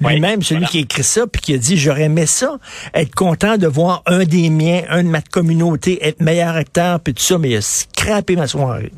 Lui-même, 0.00 0.42
celui 0.42 0.66
qui 0.66 0.78
a 0.78 0.80
écrit 0.82 1.02
ça, 1.02 1.26
puis 1.26 1.40
qui 1.40 1.54
a 1.54 1.58
dit, 1.58 1.76
j'aurais 1.76 2.04
aimé 2.04 2.26
ça, 2.26 2.58
être 2.94 3.14
content 3.14 3.56
de 3.56 3.66
voir 3.66 4.02
un 4.06 4.24
des 4.24 4.50
miens, 4.50 4.82
un 4.88 5.02
de 5.02 5.08
ma 5.08 5.22
communauté, 5.22 6.04
être 6.06 6.20
meilleur 6.20 6.56
acteur, 6.56 7.00
puis 7.00 7.14
tout 7.14 7.22
ça, 7.22 7.38
mais 7.38 7.50
il 7.50 7.56
a 7.56 7.62
scrappé 7.62 8.36
ma 8.36 8.46
soirée. 8.46 8.92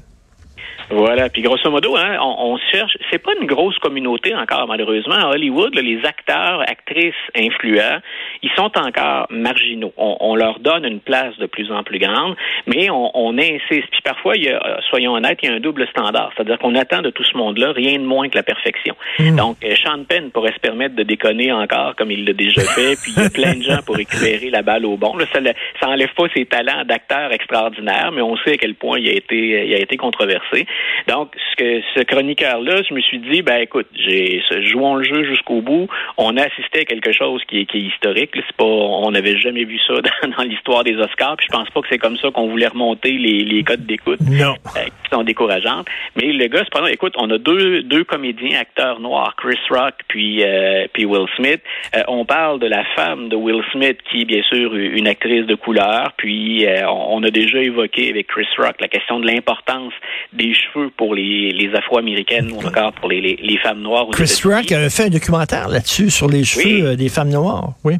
Voilà. 0.93 1.31
Puis 1.31 1.41
grosso 1.41 1.71
modo, 1.71 1.97
hein, 1.97 2.19
on, 2.21 2.59
cherche. 2.71 2.97
C'est 3.11 3.19
pas 3.19 3.33
une 3.41 3.47
grosse 3.47 3.79
communauté 3.79 4.35
encore, 4.35 4.67
malheureusement. 4.69 5.15
À 5.15 5.29
Hollywood, 5.29 5.75
les 5.75 6.05
acteurs, 6.05 6.61
actrices 6.61 7.15
influents, 7.35 7.99
ils 8.43 8.51
sont 8.57 8.71
encore 8.79 9.27
marginaux. 9.31 9.93
On, 9.97 10.37
leur 10.37 10.61
donne 10.61 10.85
une 10.85 11.01
place 11.01 11.37
de 11.39 11.47
plus 11.47 11.71
en 11.71 11.83
plus 11.83 11.99
grande, 11.99 12.37
mais 12.67 12.89
on, 12.91 13.39
insiste. 13.39 13.89
Puis 13.91 14.03
parfois, 14.05 14.37
il 14.37 14.45
y 14.45 14.49
a, 14.49 14.57
euh, 14.57 14.77
soyons 14.91 15.15
honnêtes, 15.15 15.39
il 15.43 15.49
y 15.49 15.53
a 15.53 15.57
un 15.57 15.61
double 15.61 15.87
standard. 15.89 16.31
C'est-à-dire 16.35 16.59
qu'on 16.59 16.75
attend 16.75 17.01
de 17.01 17.11
tout 17.11 17.25
ce 17.25 17.37
monde-là 17.37 17.73
rien 17.73 17.99
de 17.99 18.05
moins 18.05 18.29
que 18.29 18.37
la 18.37 18.43
perfection. 18.43 18.95
Hmm. 19.19 19.37
Donc, 19.37 19.57
euh, 19.65 19.75
Sean 19.77 20.05
Penn 20.05 20.31
pourrait 20.31 20.53
se 20.53 20.61
permettre 20.61 20.95
de 20.95 21.03
déconner 21.03 21.53
encore, 21.53 21.97
comme 21.97 22.11
il 22.11 22.25
l'a 22.27 22.33
déjà 22.35 22.63
fait. 22.63 22.97
puis 23.03 23.13
il 23.17 23.23
y 23.23 23.27
a 23.27 23.31
plein 23.31 23.55
de 23.55 23.63
gens 23.63 23.83
pour 23.85 23.97
récupérer 23.97 24.51
la 24.51 24.63
balle 24.63 24.85
au 24.85 24.97
bon. 24.97 25.17
Là, 25.17 25.25
ça, 25.33 25.41
ça 25.81 25.89
enlève 25.89 26.13
pas 26.15 26.25
ses 26.35 26.45
talents 26.45 26.85
d'acteur 26.85 27.33
extraordinaire, 27.33 28.11
mais 28.13 28.23
on 28.23 28.37
sait 28.39 28.55
à 28.55 28.57
quel 28.57 28.75
point 28.75 28.99
il 28.99 29.09
a 29.09 29.13
été, 29.13 29.67
il 29.67 29.75
a 29.75 29.79
été 29.79 29.97
controversé. 29.97 30.67
Donc, 31.09 31.35
ce 31.51 31.57
que 31.57 31.83
ce 31.95 32.03
chroniqueur-là, 32.03 32.83
je 32.89 32.95
me 32.95 33.01
suis 33.01 33.19
dit, 33.19 33.43
ben 33.43 33.61
écoute, 33.61 33.87
j'ai 33.95 34.43
jouons 34.73 34.97
le 34.97 35.05
jeu 35.05 35.25
jusqu'au 35.25 35.61
bout. 35.61 35.89
On 36.17 36.37
a 36.37 36.43
assisté 36.43 36.81
à 36.81 36.85
quelque 36.85 37.13
chose 37.13 37.43
qui 37.49 37.61
est, 37.61 37.67
qui 37.67 37.79
est 37.79 37.89
historique. 37.95 38.31
C'est 38.35 38.57
pas, 38.57 38.65
on 38.65 39.11
n'avait 39.11 39.37
jamais 39.39 39.65
vu 39.65 39.79
ça 39.87 39.95
dans, 40.37 40.45
l'histoire 40.45 40.85
des 40.85 40.97
Oscars. 40.97 41.37
Puis 41.37 41.47
je 41.51 41.57
pense 41.57 41.71
pas 41.71 41.81
que 41.81 41.89
c'est 41.91 41.99
comme 41.99 42.17
ça 42.17 42.31
qu'on 42.31 42.49
voulait 42.49 42.69
remonter 42.69 43.13
les, 43.13 43.45
les 43.45 43.63
codes 43.63 43.87
d'écoute. 43.87 44.21
Non. 44.21 44.55
Euh, 44.77 44.81
décision 45.03 45.23
décourageante. 45.23 45.87
Mais 46.17 46.33
le 46.33 46.47
gars, 46.47 46.65
cependant, 46.65 46.87
écoute, 46.87 47.15
on 47.17 47.31
a 47.31 47.39
deux, 47.39 47.83
deux 47.83 48.05
comédiens, 48.05 48.59
acteurs 48.61 49.01
noirs, 49.01 49.35
Chris 49.37 49.59
Rock 49.71 49.95
puis, 50.09 50.43
euh, 50.45 50.87
puis 50.93 51.05
Will 51.05 51.27
Smith. 51.37 51.61
Euh, 51.97 52.03
on 52.09 52.25
parle 52.25 52.61
de 52.61 52.67
la 52.67 52.85
femme 52.97 53.29
de 53.29 53.37
Will 53.37 53.63
Smith, 53.73 53.99
qui 54.11 54.23
est 54.23 54.25
bien 54.25 54.43
sûr 54.43 54.75
une 54.75 55.07
actrice 55.07 55.47
de 55.47 55.55
couleur. 55.55 56.13
Puis 56.17 56.67
euh, 56.67 56.89
on 56.89 57.23
a 57.23 57.31
déjà 57.31 57.59
évoqué 57.59 58.11
avec 58.11 58.29
Chris 58.29 58.49
Rock 58.59 58.77
la 58.81 58.89
question 58.89 59.21
de 59.21 59.27
l'importance 59.27 59.93
des 60.33 60.55
cheveux 60.55 60.72
pour 60.97 61.15
les, 61.15 61.53
les 61.53 61.75
Afro-américaines 61.75 62.53
ou 62.53 62.67
encore 62.67 62.93
pour 62.93 63.09
les, 63.09 63.21
les, 63.21 63.59
femmes 63.59 63.81
noires. 63.81 64.07
Chris 64.13 64.41
Rock 64.45 64.71
a 64.73 64.91
fait 64.91 65.05
un 65.05 65.11
documentaire 65.11 65.69
là-dessus 65.69 66.11
sur 66.11 66.29
les 66.29 66.45
cheveux 66.45 66.97
des 66.97 67.09
femmes 67.09 67.31
noires. 67.31 67.75
Oui. 67.85 67.95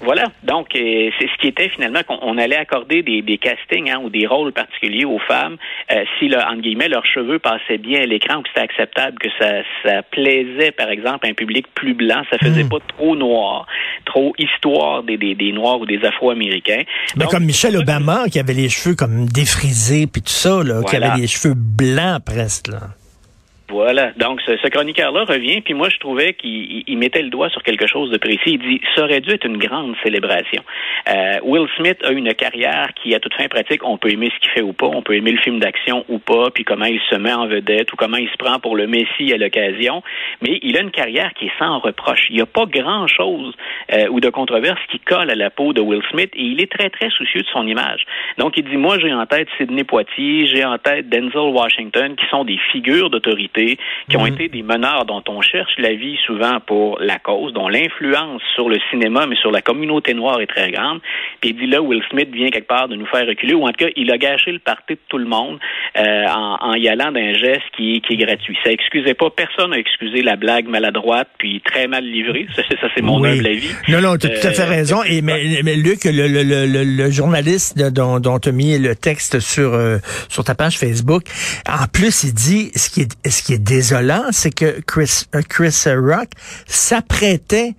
Voilà. 0.00 0.24
Donc, 0.42 0.74
euh, 0.74 1.10
c'est 1.18 1.26
ce 1.26 1.40
qui 1.40 1.48
était 1.48 1.68
finalement 1.68 2.00
qu'on 2.02 2.36
allait 2.38 2.56
accorder 2.56 3.02
des, 3.02 3.22
des 3.22 3.38
castings 3.38 3.90
hein, 3.90 4.00
ou 4.02 4.10
des 4.10 4.26
rôles 4.26 4.52
particuliers 4.52 5.04
aux 5.04 5.18
femmes 5.20 5.56
euh, 5.90 6.04
si, 6.18 6.28
là, 6.28 6.48
entre 6.50 6.62
guillemets, 6.62 6.88
leurs 6.88 7.06
cheveux 7.06 7.38
passaient 7.38 7.78
bien 7.78 8.02
à 8.02 8.06
l'écran 8.06 8.38
ou 8.38 8.42
que 8.42 8.48
c'était 8.48 8.60
acceptable, 8.60 9.18
que 9.18 9.28
ça, 9.38 9.62
ça 9.84 10.02
plaisait, 10.02 10.72
par 10.72 10.88
exemple, 10.88 11.26
à 11.26 11.30
un 11.30 11.34
public 11.34 11.66
plus 11.74 11.94
blanc, 11.94 12.22
ça 12.30 12.38
faisait 12.38 12.64
hmm. 12.64 12.68
pas 12.68 12.78
trop 12.96 13.16
noir, 13.16 13.66
trop 14.04 14.34
histoire 14.38 15.02
des, 15.02 15.16
des, 15.16 15.34
des 15.34 15.52
Noirs 15.52 15.80
ou 15.80 15.86
des 15.86 16.04
Afro-Américains. 16.04 16.82
Mais 17.16 17.26
comme 17.26 17.44
Michelle 17.44 17.76
Obama, 17.76 18.24
qui 18.30 18.38
avait 18.38 18.54
les 18.54 18.68
cheveux 18.68 18.94
comme 18.94 19.26
défrisés, 19.26 20.06
puis 20.06 20.22
tout 20.22 20.28
ça, 20.28 20.62
là, 20.62 20.82
qui 20.82 20.96
avait 20.96 21.20
les 21.20 21.26
cheveux 21.26 21.54
blancs 21.54 22.24
presque. 22.24 22.68
Là. 22.68 22.80
Voilà. 23.74 24.12
Donc, 24.16 24.40
ce, 24.46 24.68
chroniqueur-là 24.68 25.24
revient, 25.24 25.60
puis 25.60 25.74
moi, 25.74 25.88
je 25.88 25.98
trouvais 25.98 26.34
qu'il 26.34 26.96
mettait 26.96 27.22
le 27.22 27.28
doigt 27.28 27.48
sur 27.48 27.60
quelque 27.64 27.88
chose 27.88 28.08
de 28.08 28.18
précis. 28.18 28.52
Il 28.54 28.58
dit, 28.60 28.80
ça 28.94 29.02
aurait 29.02 29.20
dû 29.20 29.30
être 29.30 29.44
une 29.46 29.58
grande 29.58 29.96
célébration. 30.04 30.62
Euh, 31.08 31.40
Will 31.42 31.66
Smith 31.76 31.98
a 32.04 32.12
une 32.12 32.32
carrière 32.34 32.90
qui, 32.94 33.16
à 33.16 33.18
toute 33.18 33.34
fin 33.34 33.48
pratique, 33.48 33.82
on 33.82 33.98
peut 33.98 34.10
aimer 34.10 34.30
ce 34.32 34.40
qu'il 34.40 34.50
fait 34.50 34.62
ou 34.62 34.72
pas, 34.72 34.86
on 34.86 35.02
peut 35.02 35.16
aimer 35.16 35.32
le 35.32 35.38
film 35.38 35.58
d'action 35.58 36.04
ou 36.08 36.20
pas, 36.20 36.50
puis 36.54 36.62
comment 36.62 36.84
il 36.84 37.00
se 37.10 37.16
met 37.16 37.32
en 37.32 37.48
vedette 37.48 37.92
ou 37.92 37.96
comment 37.96 38.16
il 38.16 38.28
se 38.28 38.36
prend 38.36 38.60
pour 38.60 38.76
le 38.76 38.86
Messie 38.86 39.32
à 39.32 39.38
l'occasion, 39.38 40.04
mais 40.40 40.60
il 40.62 40.76
a 40.78 40.80
une 40.80 40.92
carrière 40.92 41.32
qui 41.34 41.46
est 41.46 41.58
sans 41.58 41.80
reproche. 41.80 42.26
Il 42.30 42.36
n'y 42.36 42.42
a 42.42 42.46
pas 42.46 42.66
grand-chose 42.66 43.54
euh, 43.92 44.06
ou 44.08 44.20
de 44.20 44.28
controverse 44.28 44.80
qui 44.92 45.00
colle 45.00 45.30
à 45.30 45.34
la 45.34 45.50
peau 45.50 45.72
de 45.72 45.80
Will 45.80 46.02
Smith, 46.12 46.30
et 46.34 46.42
il 46.42 46.60
est 46.60 46.70
très, 46.70 46.90
très 46.90 47.10
soucieux 47.10 47.40
de 47.40 47.48
son 47.52 47.66
image. 47.66 48.04
Donc, 48.38 48.56
il 48.56 48.62
dit, 48.62 48.76
moi, 48.76 49.00
j'ai 49.00 49.12
en 49.12 49.26
tête 49.26 49.48
Sidney 49.58 49.82
Poitier, 49.82 50.46
j'ai 50.46 50.64
en 50.64 50.78
tête 50.78 51.08
Denzel 51.08 51.52
Washington, 51.52 52.14
qui 52.14 52.26
sont 52.30 52.44
des 52.44 52.58
figures 52.70 53.10
d'autorité 53.10 53.63
qui 54.08 54.16
ont 54.16 54.26
mhm. 54.26 54.34
été 54.34 54.48
des 54.48 54.62
meneurs 54.62 55.04
dont 55.04 55.22
on 55.28 55.40
cherche 55.40 55.72
la 55.78 55.94
vie 55.94 56.16
souvent 56.26 56.60
pour 56.60 56.98
la 57.00 57.18
cause, 57.18 57.52
dont 57.52 57.68
l'influence 57.68 58.42
sur 58.54 58.68
le 58.68 58.78
cinéma, 58.90 59.26
mais 59.26 59.36
sur 59.36 59.50
la 59.50 59.62
communauté 59.62 60.14
noire 60.14 60.40
est 60.40 60.46
très 60.46 60.70
grande. 60.70 61.00
Puis 61.40 61.50
il 61.50 61.56
dit 61.56 61.66
là, 61.66 61.80
Will 61.82 62.02
Smith 62.10 62.28
vient 62.32 62.48
quelque 62.48 62.68
part 62.68 62.88
de 62.88 62.96
nous 62.96 63.06
faire 63.06 63.26
reculer, 63.26 63.54
ou 63.54 63.64
en 63.64 63.68
tout 63.68 63.84
cas, 63.84 63.90
il 63.96 64.10
a 64.10 64.18
gâché 64.18 64.52
le 64.52 64.58
parti 64.58 64.94
de 64.94 65.00
tout 65.08 65.18
le 65.18 65.26
monde 65.26 65.58
euh, 65.96 66.26
en, 66.26 66.74
y 66.74 66.88
allant 66.88 67.12
d'un 67.12 67.32
geste 67.34 67.62
qui, 67.76 68.00
qui, 68.00 68.14
est 68.14 68.16
gratuit. 68.16 68.56
Ça 68.64 68.70
excusait 68.70 69.14
pas, 69.14 69.30
personne 69.30 69.70
n'a 69.70 69.78
excusé 69.78 70.22
la 70.22 70.36
blague 70.36 70.66
maladroite, 70.66 71.28
puis 71.38 71.60
très 71.60 71.86
mal 71.86 72.04
livrée. 72.04 72.46
Ça, 72.56 72.62
c'est 72.94 73.02
mon 73.02 73.24
humble 73.24 73.46
avis. 73.46 73.70
Non, 73.88 74.00
non, 74.00 74.16
tu 74.16 74.26
as 74.26 74.30
tout 74.40 74.46
à 74.46 74.50
fait 74.50 74.62
euh, 74.62 74.66
raison. 74.66 75.02
Et 75.04 75.22
mais, 75.22 75.60
mais 75.62 75.76
Luc, 75.76 76.04
le, 76.04 76.26
le, 76.28 76.42
le, 76.42 76.84
le 76.84 77.10
journaliste 77.10 77.78
dont, 77.92 78.20
dont 78.20 78.38
tu 78.38 78.48
as 78.48 78.52
mis 78.52 78.78
le 78.78 78.94
texte 78.94 79.40
sur, 79.40 79.74
euh, 79.74 79.98
sur 80.28 80.44
ta 80.44 80.54
page 80.54 80.78
Facebook, 80.78 81.24
en 81.68 81.86
plus, 81.86 82.24
il 82.24 82.34
dit 82.34 82.70
ce 82.74 82.90
qui 82.90 83.02
est, 83.02 83.28
ce 83.28 83.42
qui 83.44 83.52
est 83.52 83.58
désolant, 83.58 84.24
c'est 84.32 84.50
que 84.50 84.80
Chris, 84.86 85.24
euh, 85.34 85.42
Chris 85.46 85.84
Rock 85.86 86.30
s'apprêtait 86.66 87.74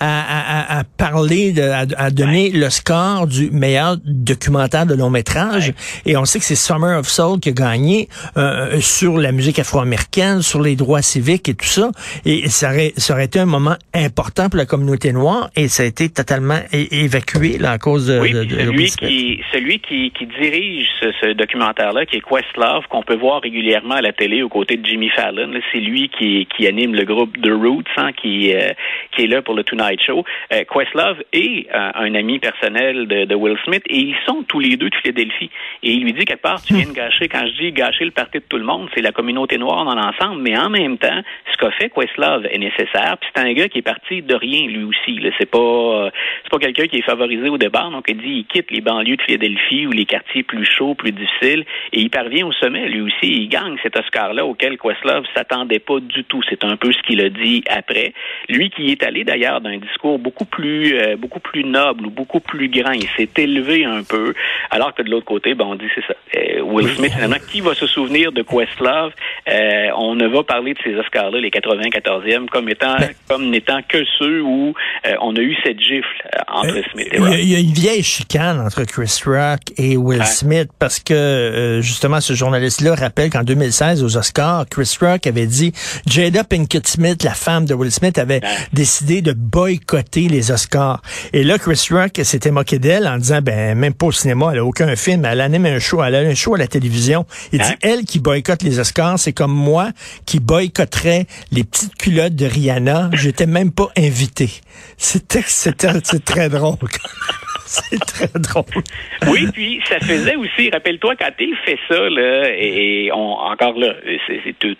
à, 0.00 0.76
à, 0.76 0.78
à, 0.78 0.84
parler, 0.84 1.52
de, 1.52 1.62
à, 1.62 2.10
donner 2.10 2.50
le 2.50 2.70
score 2.70 3.26
du 3.26 3.50
meilleur 3.50 3.96
documentaire 4.04 4.86
de 4.86 4.94
long 4.94 5.10
métrage. 5.10 5.72
Et 6.06 6.16
on 6.16 6.24
sait 6.24 6.38
que 6.38 6.44
c'est 6.44 6.54
Summer 6.54 6.98
of 6.98 7.06
Soul 7.06 7.38
qui 7.38 7.50
a 7.50 7.52
gagné 7.52 8.08
euh, 8.36 8.40
euh, 8.76 8.80
sur 8.80 9.18
la 9.18 9.30
musique 9.32 9.58
afro-américaine, 9.58 10.42
sur 10.42 10.62
les 10.62 10.74
droits 10.74 11.02
civiques 11.02 11.48
et 11.48 11.54
tout 11.54 11.66
ça. 11.66 11.90
Et 12.24 12.48
ça 12.48 12.70
aurait, 12.70 12.92
ça 12.96 13.12
aurait 13.14 13.26
été 13.26 13.38
un 13.38 13.46
moment 13.46 13.76
important 13.94 14.48
pour 14.48 14.56
la 14.56 14.66
communauté 14.66 15.12
noire 15.12 15.50
et 15.54 15.68
ça 15.68 15.82
a 15.82 15.86
été 15.86 16.08
totalement 16.08 16.58
évacué 16.72 17.58
là, 17.58 17.72
à 17.72 17.78
cause 17.78 18.06
de, 18.06 18.18
oui, 18.20 18.32
celui, 18.32 18.90
qui, 18.90 19.40
celui 19.52 19.78
qui, 19.80 20.10
qui 20.12 20.26
dirige 20.26 20.88
ce, 21.00 21.12
ce 21.20 21.32
documentaire-là, 21.32 22.06
qui 22.06 22.16
est 22.16 22.20
Questlove, 22.20 22.86
qu'on 22.88 23.02
peut 23.02 23.16
voir 23.16 23.42
régulièrement 23.42 23.96
à 23.96 24.00
la 24.00 24.12
télé 24.12 24.42
aux 24.42 24.48
côtés 24.48 24.76
de 24.76 24.86
Jimmy 24.86 25.10
Fallon. 25.10 25.52
C'est 25.72 25.78
lui 25.78 26.08
qui, 26.08 26.46
qui 26.56 26.66
anime 26.66 26.94
le 26.94 27.04
groupe 27.04 27.36
The 27.42 27.50
Roots, 27.50 27.84
hein, 27.96 28.12
qui, 28.12 28.54
euh, 28.54 28.70
qui 29.14 29.24
est 29.24 29.26
là 29.26 29.42
pour 29.42 29.54
le 29.54 29.64
Tonight 29.64 29.89
Show. 29.98 30.24
Euh, 30.52 30.64
Questlove 30.64 31.22
est 31.32 31.66
euh, 31.74 31.90
un 31.94 32.14
ami 32.14 32.38
personnel 32.38 33.06
de, 33.06 33.34
Will 33.34 33.56
Smith 33.64 33.82
et 33.88 33.96
ils 33.96 34.16
sont 34.26 34.42
tous 34.46 34.60
les 34.60 34.76
deux 34.76 34.90
de 34.90 34.94
Philadelphie. 34.96 35.50
Et 35.82 35.92
il 35.92 36.04
lui 36.04 36.12
dit 36.12 36.24
quelque 36.24 36.42
part, 36.42 36.62
tu 36.62 36.74
viens 36.74 36.86
de 36.86 36.92
gâcher, 36.92 37.28
quand 37.28 37.46
je 37.46 37.62
dis 37.62 37.72
gâcher 37.72 38.04
le 38.04 38.10
parti 38.10 38.38
de 38.38 38.44
tout 38.48 38.58
le 38.58 38.64
monde, 38.64 38.88
c'est 38.94 39.00
la 39.00 39.12
communauté 39.12 39.56
noire 39.56 39.84
dans 39.84 39.94
l'ensemble, 39.94 40.42
mais 40.42 40.58
en 40.58 40.68
même 40.68 40.98
temps, 40.98 41.22
ce 41.50 41.56
qu'a 41.56 41.70
fait 41.72 41.90
Questlove 41.90 42.46
est 42.46 42.58
nécessaire. 42.58 43.16
Puis 43.20 43.30
c'est 43.34 43.42
un 43.42 43.52
gars 43.52 43.68
qui 43.68 43.78
est 43.78 43.82
parti 43.82 44.22
de 44.22 44.34
rien 44.34 44.66
lui 44.66 44.84
aussi. 44.84 45.20
C'est 45.38 45.50
pas 45.50 46.10
c'est 46.44 46.50
pas 46.50 46.58
quelqu'un 46.58 46.86
qui 46.86 46.98
est 46.98 47.02
favorisé 47.02 47.48
au 47.48 47.58
départ. 47.58 47.90
Donc 47.90 48.04
il 48.08 48.18
dit 48.18 48.30
il 48.40 48.44
quitte 48.44 48.70
les 48.70 48.80
banlieues 48.80 49.16
de 49.16 49.22
Philadelphie 49.22 49.86
ou 49.86 49.92
les 49.92 50.04
quartiers 50.04 50.42
plus 50.42 50.64
chauds, 50.64 50.94
plus 50.94 51.12
difficiles, 51.12 51.64
et 51.92 52.00
il 52.00 52.10
parvient 52.10 52.46
au 52.46 52.52
sommet 52.52 52.88
lui 52.88 53.00
aussi. 53.00 53.26
Il 53.26 53.48
gagne 53.48 53.76
cet 53.82 53.96
Oscar-là 53.96 54.44
auquel 54.44 54.78
Questlove 54.78 55.24
s'attendait 55.34 55.78
pas 55.78 56.00
du 56.00 56.24
tout. 56.24 56.40
C'est 56.48 56.64
un 56.64 56.76
peu 56.76 56.92
ce 56.92 57.02
qu'il 57.02 57.20
a 57.20 57.28
dit 57.28 57.62
après. 57.68 58.12
Lui 58.48 58.70
qui 58.70 58.90
est 58.90 59.02
allé 59.02 59.24
d'ailleurs 59.24 59.60
d'un 59.60 59.78
discours 59.80 60.18
beaucoup 60.18 60.44
plus 60.44 60.98
euh, 60.98 61.16
beaucoup 61.16 61.40
plus 61.40 61.64
noble 61.64 62.06
ou 62.06 62.10
beaucoup 62.10 62.40
plus 62.40 62.68
grand. 62.68 62.92
Il 62.92 63.08
s'est 63.16 63.28
élevé 63.36 63.84
un 63.84 64.02
peu, 64.02 64.34
alors 64.70 64.94
que 64.94 65.02
de 65.02 65.10
l'autre 65.10 65.26
côté, 65.26 65.54
ben, 65.54 65.64
on 65.66 65.74
dit 65.74 65.88
c'est 65.94 66.06
ça. 66.06 66.14
Euh, 66.36 66.60
Will 66.62 66.88
Smith, 66.88 67.12
finalement, 67.12 67.36
qui 67.50 67.60
va 67.60 67.74
se 67.74 67.86
souvenir 67.86 68.32
de 68.32 68.42
Questlove? 68.42 69.12
Euh, 69.48 69.88
on 69.96 70.14
ne 70.14 70.26
va 70.28 70.42
parler 70.42 70.74
de 70.74 70.78
ces 70.84 70.94
Oscars-là, 70.94 71.40
les 71.40 71.50
94e, 71.50 72.46
comme 72.46 72.68
étant 72.68 72.96
ben 72.98 73.10
comme 73.28 73.50
n'étant 73.50 73.80
que 73.88 74.04
ceux 74.18 74.42
où 74.42 74.74
on 75.20 75.36
a 75.36 75.40
eu 75.40 75.56
cette 75.64 75.80
gifle 75.80 76.06
entre 76.48 76.82
Smith 76.92 77.08
et 77.12 77.18
Rock. 77.18 77.30
Il 77.38 77.48
y, 77.48 77.54
a 77.54 77.58
une 77.58 77.72
vieille 77.72 78.02
chicane 78.02 78.60
entre 78.60 78.84
Chris 78.84 79.20
Rock 79.24 79.60
et 79.76 79.96
Will 79.96 80.24
Smith 80.24 80.68
parce 80.78 81.00
que 81.00 81.80
justement 81.82 82.20
ce 82.20 82.34
journaliste-là 82.34 82.94
rappelle 82.94 83.30
qu'en 83.30 83.42
2016 83.42 84.04
aux 84.04 84.16
Oscars, 84.16 84.66
Chris 84.70 84.96
Rock 85.00 85.26
avait 85.26 85.46
dit 85.46 85.72
Jada 86.06 86.44
Pinkett 86.44 86.86
Smith, 86.86 87.22
la 87.22 87.34
femme 87.34 87.64
de 87.64 87.74
Will 87.74 87.92
Smith, 87.92 88.18
avait 88.18 88.40
décidé 88.72 89.22
de 89.22 89.32
boycotter 89.32 89.69
les 90.14 90.50
Oscars. 90.50 91.02
Et 91.32 91.44
là, 91.44 91.58
Chris 91.58 91.88
Rock 91.90 92.20
s'était 92.22 92.50
moqué 92.50 92.78
d'elle 92.78 93.06
en 93.06 93.18
disant, 93.18 93.40
ben, 93.42 93.76
même 93.76 93.94
pas 93.94 94.06
au 94.06 94.12
cinéma, 94.12 94.50
elle 94.52 94.58
a 94.58 94.64
aucun 94.64 94.96
film, 94.96 95.24
elle 95.24 95.40
anime 95.40 95.66
un 95.66 95.78
show, 95.78 96.02
elle 96.02 96.14
a 96.14 96.18
un 96.20 96.34
show 96.34 96.54
à 96.54 96.58
la 96.58 96.66
télévision. 96.66 97.26
Il 97.52 97.60
dit, 97.60 97.68
hein? 97.68 97.76
elle 97.82 98.04
qui 98.04 98.18
boycotte 98.18 98.62
les 98.62 98.78
Oscars, 98.78 99.18
c'est 99.18 99.32
comme 99.32 99.52
moi 99.52 99.90
qui 100.26 100.40
boycotterais 100.40 101.26
les 101.52 101.64
petites 101.64 101.94
culottes 101.96 102.34
de 102.34 102.46
Rihanna. 102.46 103.10
J'étais 103.12 103.46
même 103.46 103.72
pas 103.72 103.88
invité. 103.96 104.50
C'était, 104.96 105.44
c'était, 105.46 106.00
très 106.24 106.48
drôle. 106.48 106.76
C'est 107.70 108.00
très 108.00 108.26
drôle. 108.34 108.82
Oui, 109.30 109.46
puis 109.52 109.80
ça 109.84 110.00
faisait 110.00 110.34
aussi, 110.34 110.70
rappelle-toi, 110.70 111.14
quand 111.14 111.30
il 111.38 111.54
fait 111.64 111.78
ça, 111.88 112.08
là, 112.08 112.50
et, 112.50 113.12
on, 113.12 113.34
encore 113.34 113.78
là, 113.78 113.94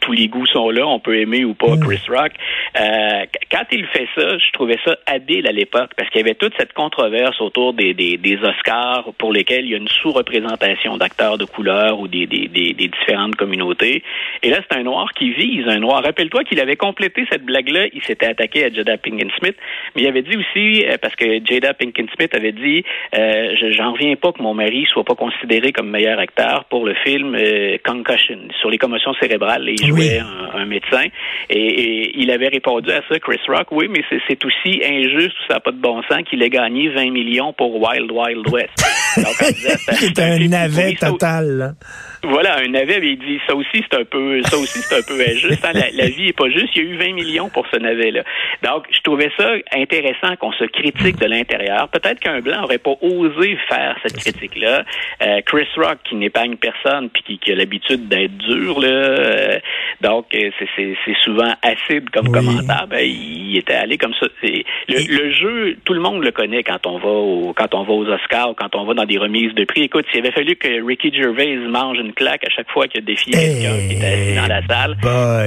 tous 0.00 0.12
les 0.12 0.26
goûts 0.26 0.46
sont 0.46 0.70
là, 0.70 0.84
on 0.86 0.98
peut 0.98 1.16
aimer 1.20 1.44
ou 1.44 1.54
pas 1.54 1.76
mm. 1.76 1.80
Chris 1.80 2.00
Rock. 2.08 2.32
Euh, 2.80 3.24
quand 3.48 3.64
il 3.70 3.86
fait 3.86 4.08
ça, 4.16 4.38
je 4.38 4.50
trouvais 4.52 4.78
ça 4.84 4.96
habile 5.06 5.46
à 5.46 5.52
l'époque, 5.52 5.92
parce 5.96 6.10
qu'il 6.10 6.20
y 6.20 6.24
avait 6.24 6.34
toute 6.34 6.52
cette 6.58 6.72
controverse 6.72 7.40
autour 7.40 7.74
des, 7.74 7.94
des, 7.94 8.16
des 8.16 8.38
Oscars 8.42 9.12
pour 9.18 9.32
lesquels 9.32 9.66
il 9.66 9.70
y 9.70 9.74
a 9.74 9.78
une 9.78 9.88
sous-représentation 9.88 10.96
d'acteurs 10.96 11.38
de 11.38 11.44
couleur 11.44 12.00
ou 12.00 12.08
des, 12.08 12.26
des, 12.26 12.48
des, 12.48 12.74
différentes 12.74 13.36
communautés. 13.36 14.02
Et 14.42 14.50
là, 14.50 14.58
c'est 14.68 14.76
un 14.76 14.82
noir 14.82 15.12
qui 15.14 15.30
vise 15.32 15.68
un 15.68 15.78
noir. 15.78 16.02
Rappelle-toi 16.02 16.42
qu'il 16.42 16.58
avait 16.58 16.76
complété 16.76 17.24
cette 17.30 17.44
blague-là, 17.44 17.86
il 17.92 18.02
s'était 18.02 18.26
attaqué 18.26 18.64
à 18.64 18.70
Jada 18.70 18.96
Pinkett 18.96 19.30
Smith, 19.38 19.56
mais 19.94 20.02
il 20.02 20.08
avait 20.08 20.22
dit 20.22 20.36
aussi, 20.36 20.84
euh, 20.86 20.96
parce 21.00 21.14
que 21.14 21.44
Jada 21.44 21.72
Pinkett 21.74 22.10
Smith 22.16 22.34
avait 22.34 22.52
dit 22.52 22.79
euh, 23.14 23.54
j'en 23.76 23.92
reviens 23.92 24.16
pas 24.16 24.32
que 24.32 24.42
mon 24.42 24.54
mari 24.54 24.86
soit 24.88 25.04
pas 25.04 25.14
considéré 25.14 25.72
comme 25.72 25.90
meilleur 25.90 26.18
acteur 26.18 26.64
pour 26.70 26.84
le 26.86 26.94
film 27.04 27.34
euh, 27.34 27.76
Concussion 27.84 28.38
sur 28.60 28.70
les 28.70 28.78
commotions 28.78 29.14
cérébrales. 29.14 29.68
il 29.68 29.86
jouait 29.86 30.20
un, 30.54 30.64
médecin 30.66 31.04
et, 31.48 32.20
il 32.20 32.30
avait 32.30 32.48
répondu 32.48 32.90
à 32.90 33.00
ça, 33.08 33.18
Chris 33.18 33.40
Rock. 33.48 33.68
Oui, 33.70 33.88
mais 33.88 34.02
c'est 34.28 34.44
aussi 34.44 34.80
injuste 34.84 35.36
ça 35.48 35.54
n'a 35.54 35.60
pas 35.60 35.72
de 35.72 35.80
bon 35.80 36.02
sens 36.02 36.22
qu'il 36.28 36.42
ait 36.42 36.50
gagné 36.50 36.88
20 36.88 37.10
millions 37.10 37.52
pour 37.52 37.80
Wild 37.80 38.10
Wild 38.10 38.48
West. 38.50 38.70
C'est 39.16 40.18
un 40.18 40.38
navet 40.48 40.94
total. 40.94 41.74
Voilà, 42.22 42.58
un 42.58 42.68
navet, 42.68 43.00
il 43.02 43.18
dit 43.18 43.40
ça 43.46 43.54
aussi 43.54 43.84
c'est 43.90 43.98
un 43.98 44.04
peu 44.04 44.40
ça 44.42 44.56
aussi 44.56 44.78
c'est 44.78 44.96
un 44.96 45.02
peu 45.02 45.20
injuste. 45.28 45.64
Hein. 45.64 45.72
La, 45.94 46.08
vie 46.08 46.28
est 46.28 46.36
pas 46.36 46.48
juste. 46.48 46.68
Il 46.76 46.84
y 46.84 46.86
a 46.86 46.90
eu 46.90 46.96
20 46.96 47.12
millions 47.14 47.48
pour 47.48 47.66
ce 47.72 47.78
navet-là. 47.78 48.22
Donc, 48.62 48.86
je 48.90 49.00
trouvais 49.00 49.30
ça 49.36 49.52
intéressant 49.74 50.36
qu'on 50.36 50.52
se 50.52 50.64
critique 50.64 51.18
de 51.18 51.26
l'intérieur. 51.26 51.88
Peut-être 51.88 52.20
qu'un 52.20 52.40
blanc 52.40 52.62
aurait 52.64 52.78
pas 52.78 52.94
osé 53.00 53.58
faire 53.68 53.96
cette 54.02 54.16
critique-là. 54.16 54.84
Euh, 55.22 55.40
Chris 55.46 55.66
Rock, 55.76 55.98
qui 56.04 56.14
n'épargne 56.14 56.56
personne 56.56 57.10
puis 57.10 57.38
qui, 57.38 57.52
a 57.52 57.54
l'habitude 57.54 58.08
d'être 58.08 58.36
dur, 58.36 58.80
là, 58.80 58.88
euh, 58.88 59.58
donc 60.00 60.26
euh, 60.34 60.50
c'est 60.76 60.96
souvent 61.24 61.52
acide 61.62 62.10
comme 62.10 62.30
commentaire. 62.30 62.86
Ben, 62.88 63.00
il 63.00 63.56
était 63.58 63.74
allé 63.74 63.98
comme 63.98 64.14
ça. 64.14 64.26
Le, 64.42 65.16
le, 65.16 65.32
jeu, 65.32 65.76
tout 65.84 65.94
le 65.94 66.00
monde 66.00 66.22
le 66.22 66.30
connaît 66.30 66.62
quand 66.62 66.86
on 66.86 66.98
va 66.98 67.08
au, 67.08 67.52
quand 67.54 67.74
on 67.74 67.82
va 67.82 67.92
aux 67.92 68.06
Oscars, 68.06 68.54
quand 68.56 68.74
on 68.74 68.84
va 68.84 68.94
dans 68.94 69.00
dans 69.00 69.06
des 69.06 69.18
remises 69.18 69.54
de 69.54 69.64
prix. 69.64 69.82
Écoute, 69.82 70.04
s'il 70.10 70.20
avait 70.20 70.32
fallu 70.32 70.56
que 70.56 70.84
Ricky 70.84 71.12
Gervais 71.12 71.56
mange 71.56 71.98
une 71.98 72.09
claque 72.12 72.44
à 72.44 72.50
chaque 72.50 72.70
fois 72.70 72.88
qu'il 72.88 73.00
a 73.00 73.04
défié 73.04 73.32
quelqu'un 73.32 73.88
qui 73.88 73.94
était 73.96 74.06
assis 74.06 74.34
dans 74.36 74.46
la 74.46 74.66
salle, 74.66 74.96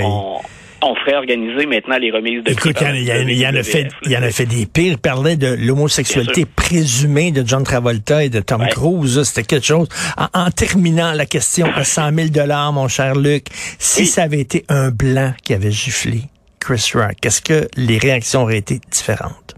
on, 0.03 0.39
on 0.83 0.95
ferait 0.95 1.15
organiser 1.15 1.65
maintenant 1.65 1.97
les 1.97 2.11
remises 2.11 2.43
de 2.43 2.51
Écoute, 2.51 2.77
il 2.81 3.03
y, 3.03 3.47
en 3.47 3.55
a 3.55 3.63
fait, 3.63 3.87
il 4.03 4.11
y 4.11 4.17
en 4.17 4.23
a 4.23 4.31
fait 4.31 4.45
des 4.45 4.65
pires. 4.65 4.93
Il 4.93 4.97
parlait 4.97 5.35
de 5.35 5.55
l'homosexualité 5.59 6.45
présumée 6.45 7.31
de 7.31 7.45
John 7.45 7.63
Travolta 7.63 8.23
et 8.23 8.29
de 8.29 8.39
Tom 8.41 8.65
Cruise. 8.67 9.23
C'était 9.23 9.43
quelque 9.43 9.65
chose. 9.65 9.87
En, 10.33 10.51
terminant 10.51 11.13
la 11.13 11.25
question 11.25 11.67
à 11.73 11.83
100 11.83 12.13
000 12.13 12.27
dollars, 12.29 12.73
mon 12.73 12.87
cher 12.87 13.15
Luc, 13.15 13.47
si 13.79 14.05
ça 14.05 14.23
avait 14.23 14.41
été 14.41 14.65
un 14.69 14.89
blanc 14.89 15.33
qui 15.43 15.53
avait 15.53 15.71
giflé 15.71 16.23
Chris 16.59 16.91
Rock, 16.93 17.25
est-ce 17.25 17.41
que 17.41 17.67
les 17.75 17.97
réactions 17.97 18.43
auraient 18.43 18.57
été 18.57 18.79
différentes? 18.91 19.55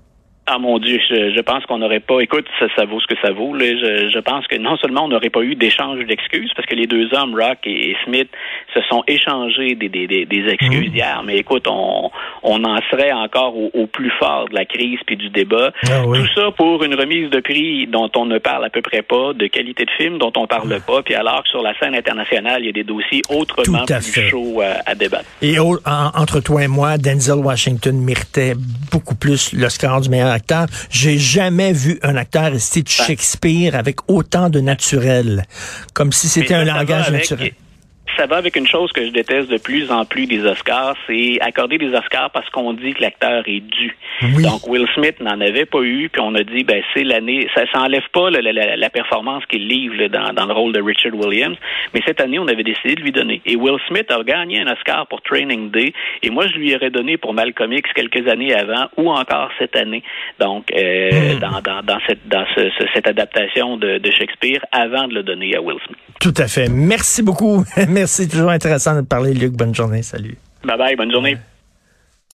Ah 0.47 0.59
mon 0.59 0.77
Dieu, 0.77 0.99
je, 1.09 1.33
je 1.35 1.41
pense 1.41 1.65
qu'on 1.65 1.79
n'aurait 1.79 1.99
pas. 1.99 2.19
Écoute, 2.19 2.45
ça, 2.59 2.67
ça, 2.75 2.85
vaut 2.85 2.99
ce 2.99 3.07
que 3.07 3.19
ça 3.19 3.31
vaut. 3.31 3.55
Là. 3.55 3.65
Je, 3.65 4.09
je 4.13 4.19
pense 4.19 4.45
que 4.45 4.55
non 4.55 4.77
seulement 4.77 5.05
on 5.05 5.07
n'aurait 5.07 5.31
pas 5.31 5.41
eu 5.41 5.55
d'échange 5.55 6.05
d'excuses, 6.05 6.51
parce 6.55 6.67
que 6.67 6.75
les 6.75 6.85
deux 6.85 7.11
hommes, 7.15 7.33
Rock 7.33 7.59
et, 7.65 7.95
Smith, 8.05 8.29
se 8.71 8.81
sont 8.81 9.03
échangés 9.07 9.73
des, 9.73 9.89
des, 9.89 10.05
des, 10.07 10.47
excuses 10.47 10.91
mmh. 10.91 10.95
hier. 10.95 11.23
Mais 11.25 11.37
écoute, 11.37 11.65
on, 11.67 12.11
on 12.45 12.63
en 12.63 12.79
serait 12.89 13.11
encore 13.11 13.55
au, 13.57 13.87
plus 13.87 14.11
fort 14.19 14.47
de 14.49 14.55
la 14.55 14.65
crise 14.65 14.99
puis 15.05 15.17
du 15.17 15.29
débat. 15.29 15.71
Ah 15.87 16.03
Tout 16.03 16.27
ça 16.35 16.51
pour 16.55 16.83
une 16.83 16.95
remise 16.95 17.29
de 17.29 17.39
prix 17.39 17.87
dont 17.87 18.09
on 18.15 18.25
ne 18.25 18.37
parle 18.37 18.65
à 18.65 18.69
peu 18.69 18.81
près 18.81 19.01
pas, 19.01 19.33
de 19.33 19.47
qualité 19.47 19.85
de 19.85 19.91
film 19.91 20.17
dont 20.17 20.31
on 20.37 20.47
parle 20.47 20.79
pas. 20.81 21.01
Puis 21.03 21.15
alors 21.15 21.43
que 21.43 21.49
sur 21.49 21.61
la 21.61 21.77
scène 21.79 21.95
internationale, 21.95 22.61
il 22.61 22.67
y 22.67 22.69
a 22.69 22.73
des 22.73 22.83
dossiers 22.83 23.21
autrement 23.29 23.85
plus 23.85 24.29
chauds 24.29 24.61
à, 24.61 24.89
à, 24.89 24.95
débattre. 24.95 25.25
Et 25.41 25.57
entre 25.59 26.39
toi 26.39 26.63
et 26.63 26.67
moi, 26.67 26.97
Denzel 26.97 27.39
Washington 27.39 27.99
méritait 27.99 28.53
beaucoup 28.91 29.15
plus 29.15 29.53
le 29.53 29.69
score 29.69 30.01
du 30.01 30.09
meilleur 30.09 30.31
acteur. 30.31 30.67
J'ai 30.89 31.17
jamais 31.17 31.73
vu 31.73 31.99
un 32.03 32.15
acteur 32.15 32.51
réciter 32.51 32.83
de. 32.83 32.89
Shakespeare 32.89 33.75
avec 33.75 33.97
autant 34.07 34.49
de 34.49 34.59
naturel, 34.59 35.43
comme 35.93 36.11
si 36.11 36.27
c'était 36.27 36.53
un 36.53 36.65
langage 36.65 37.11
naturel 37.11 37.51
ça 38.17 38.27
va 38.27 38.37
avec 38.37 38.55
une 38.55 38.67
chose 38.67 38.91
que 38.91 39.05
je 39.05 39.11
déteste 39.11 39.49
de 39.49 39.57
plus 39.57 39.91
en 39.91 40.05
plus 40.05 40.27
des 40.27 40.45
Oscars, 40.45 40.95
c'est 41.07 41.37
accorder 41.41 41.77
des 41.77 41.93
Oscars 41.93 42.29
parce 42.31 42.49
qu'on 42.49 42.73
dit 42.73 42.93
que 42.93 43.01
l'acteur 43.01 43.43
est 43.47 43.59
dû. 43.59 43.95
Donc 44.41 44.67
Will 44.67 44.87
Smith 44.93 45.19
n'en 45.19 45.41
avait 45.41 45.65
pas 45.65 45.81
eu, 45.81 46.09
puis 46.09 46.21
on 46.21 46.33
a 46.35 46.43
dit 46.43 46.63
ben 46.63 46.81
c'est 46.93 47.03
l'année, 47.03 47.47
ça 47.53 47.63
s'enlève 47.73 48.07
pas 48.13 48.29
la, 48.29 48.41
la, 48.41 48.77
la, 48.77 48.89
performance 48.89 49.45
qu'il 49.47 49.67
livre 49.67 50.07
dans, 50.07 50.33
dans, 50.33 50.45
le 50.45 50.53
rôle 50.53 50.71
de 50.71 50.81
Richard 50.81 51.13
Williams, 51.15 51.57
mais 51.93 52.01
cette 52.05 52.21
année 52.21 52.39
on 52.39 52.47
avait 52.47 52.63
décidé 52.63 52.95
de 52.95 53.01
lui 53.01 53.11
donner. 53.11 53.41
Et 53.45 53.55
Will 53.55 53.77
Smith 53.87 54.09
a 54.11 54.23
gagné 54.23 54.61
un 54.61 54.71
Oscar 54.71 55.07
pour 55.07 55.21
Training 55.21 55.71
Day, 55.71 55.91
et 56.23 56.29
moi 56.29 56.47
je 56.47 56.53
lui 56.53 56.73
aurais 56.75 56.91
donné 56.91 57.17
pour 57.17 57.33
Malcolm 57.33 57.73
X 57.73 57.89
quelques 57.93 58.27
années 58.29 58.53
avant 58.53 58.87
ou 58.97 59.09
encore 59.09 59.49
cette 59.59 59.75
année. 59.75 60.03
Donc 60.39 60.71
euh, 60.73 61.35
hmm. 61.35 61.39
dans, 61.39 61.61
dans, 61.61 61.81
dans, 61.83 61.99
cette 62.07 62.25
dans 62.27 62.45
ce, 62.55 62.69
cette 62.93 63.07
adaptation 63.07 63.77
de, 63.77 63.97
de 63.97 64.11
Shakespeare 64.11 64.61
avant 64.71 65.07
de 65.07 65.15
le 65.15 65.23
donner 65.23 65.55
à 65.55 65.61
Will 65.61 65.77
Smith. 65.85 65.97
Tout 66.21 66.33
à 66.37 66.47
fait. 66.47 66.69
Merci 66.69 67.21
beaucoup. 67.21 67.63
Merci. 67.95 68.27
toujours 68.27 68.49
intéressant 68.49 68.93
de 68.95 69.01
parler, 69.01 69.33
Luc. 69.33 69.53
Bonne 69.53 69.73
journée. 69.73 70.03
Salut. 70.03 70.37
Bye 70.65 70.77
bye. 70.77 70.95
Bonne 70.97 71.11
journée. 71.11 71.37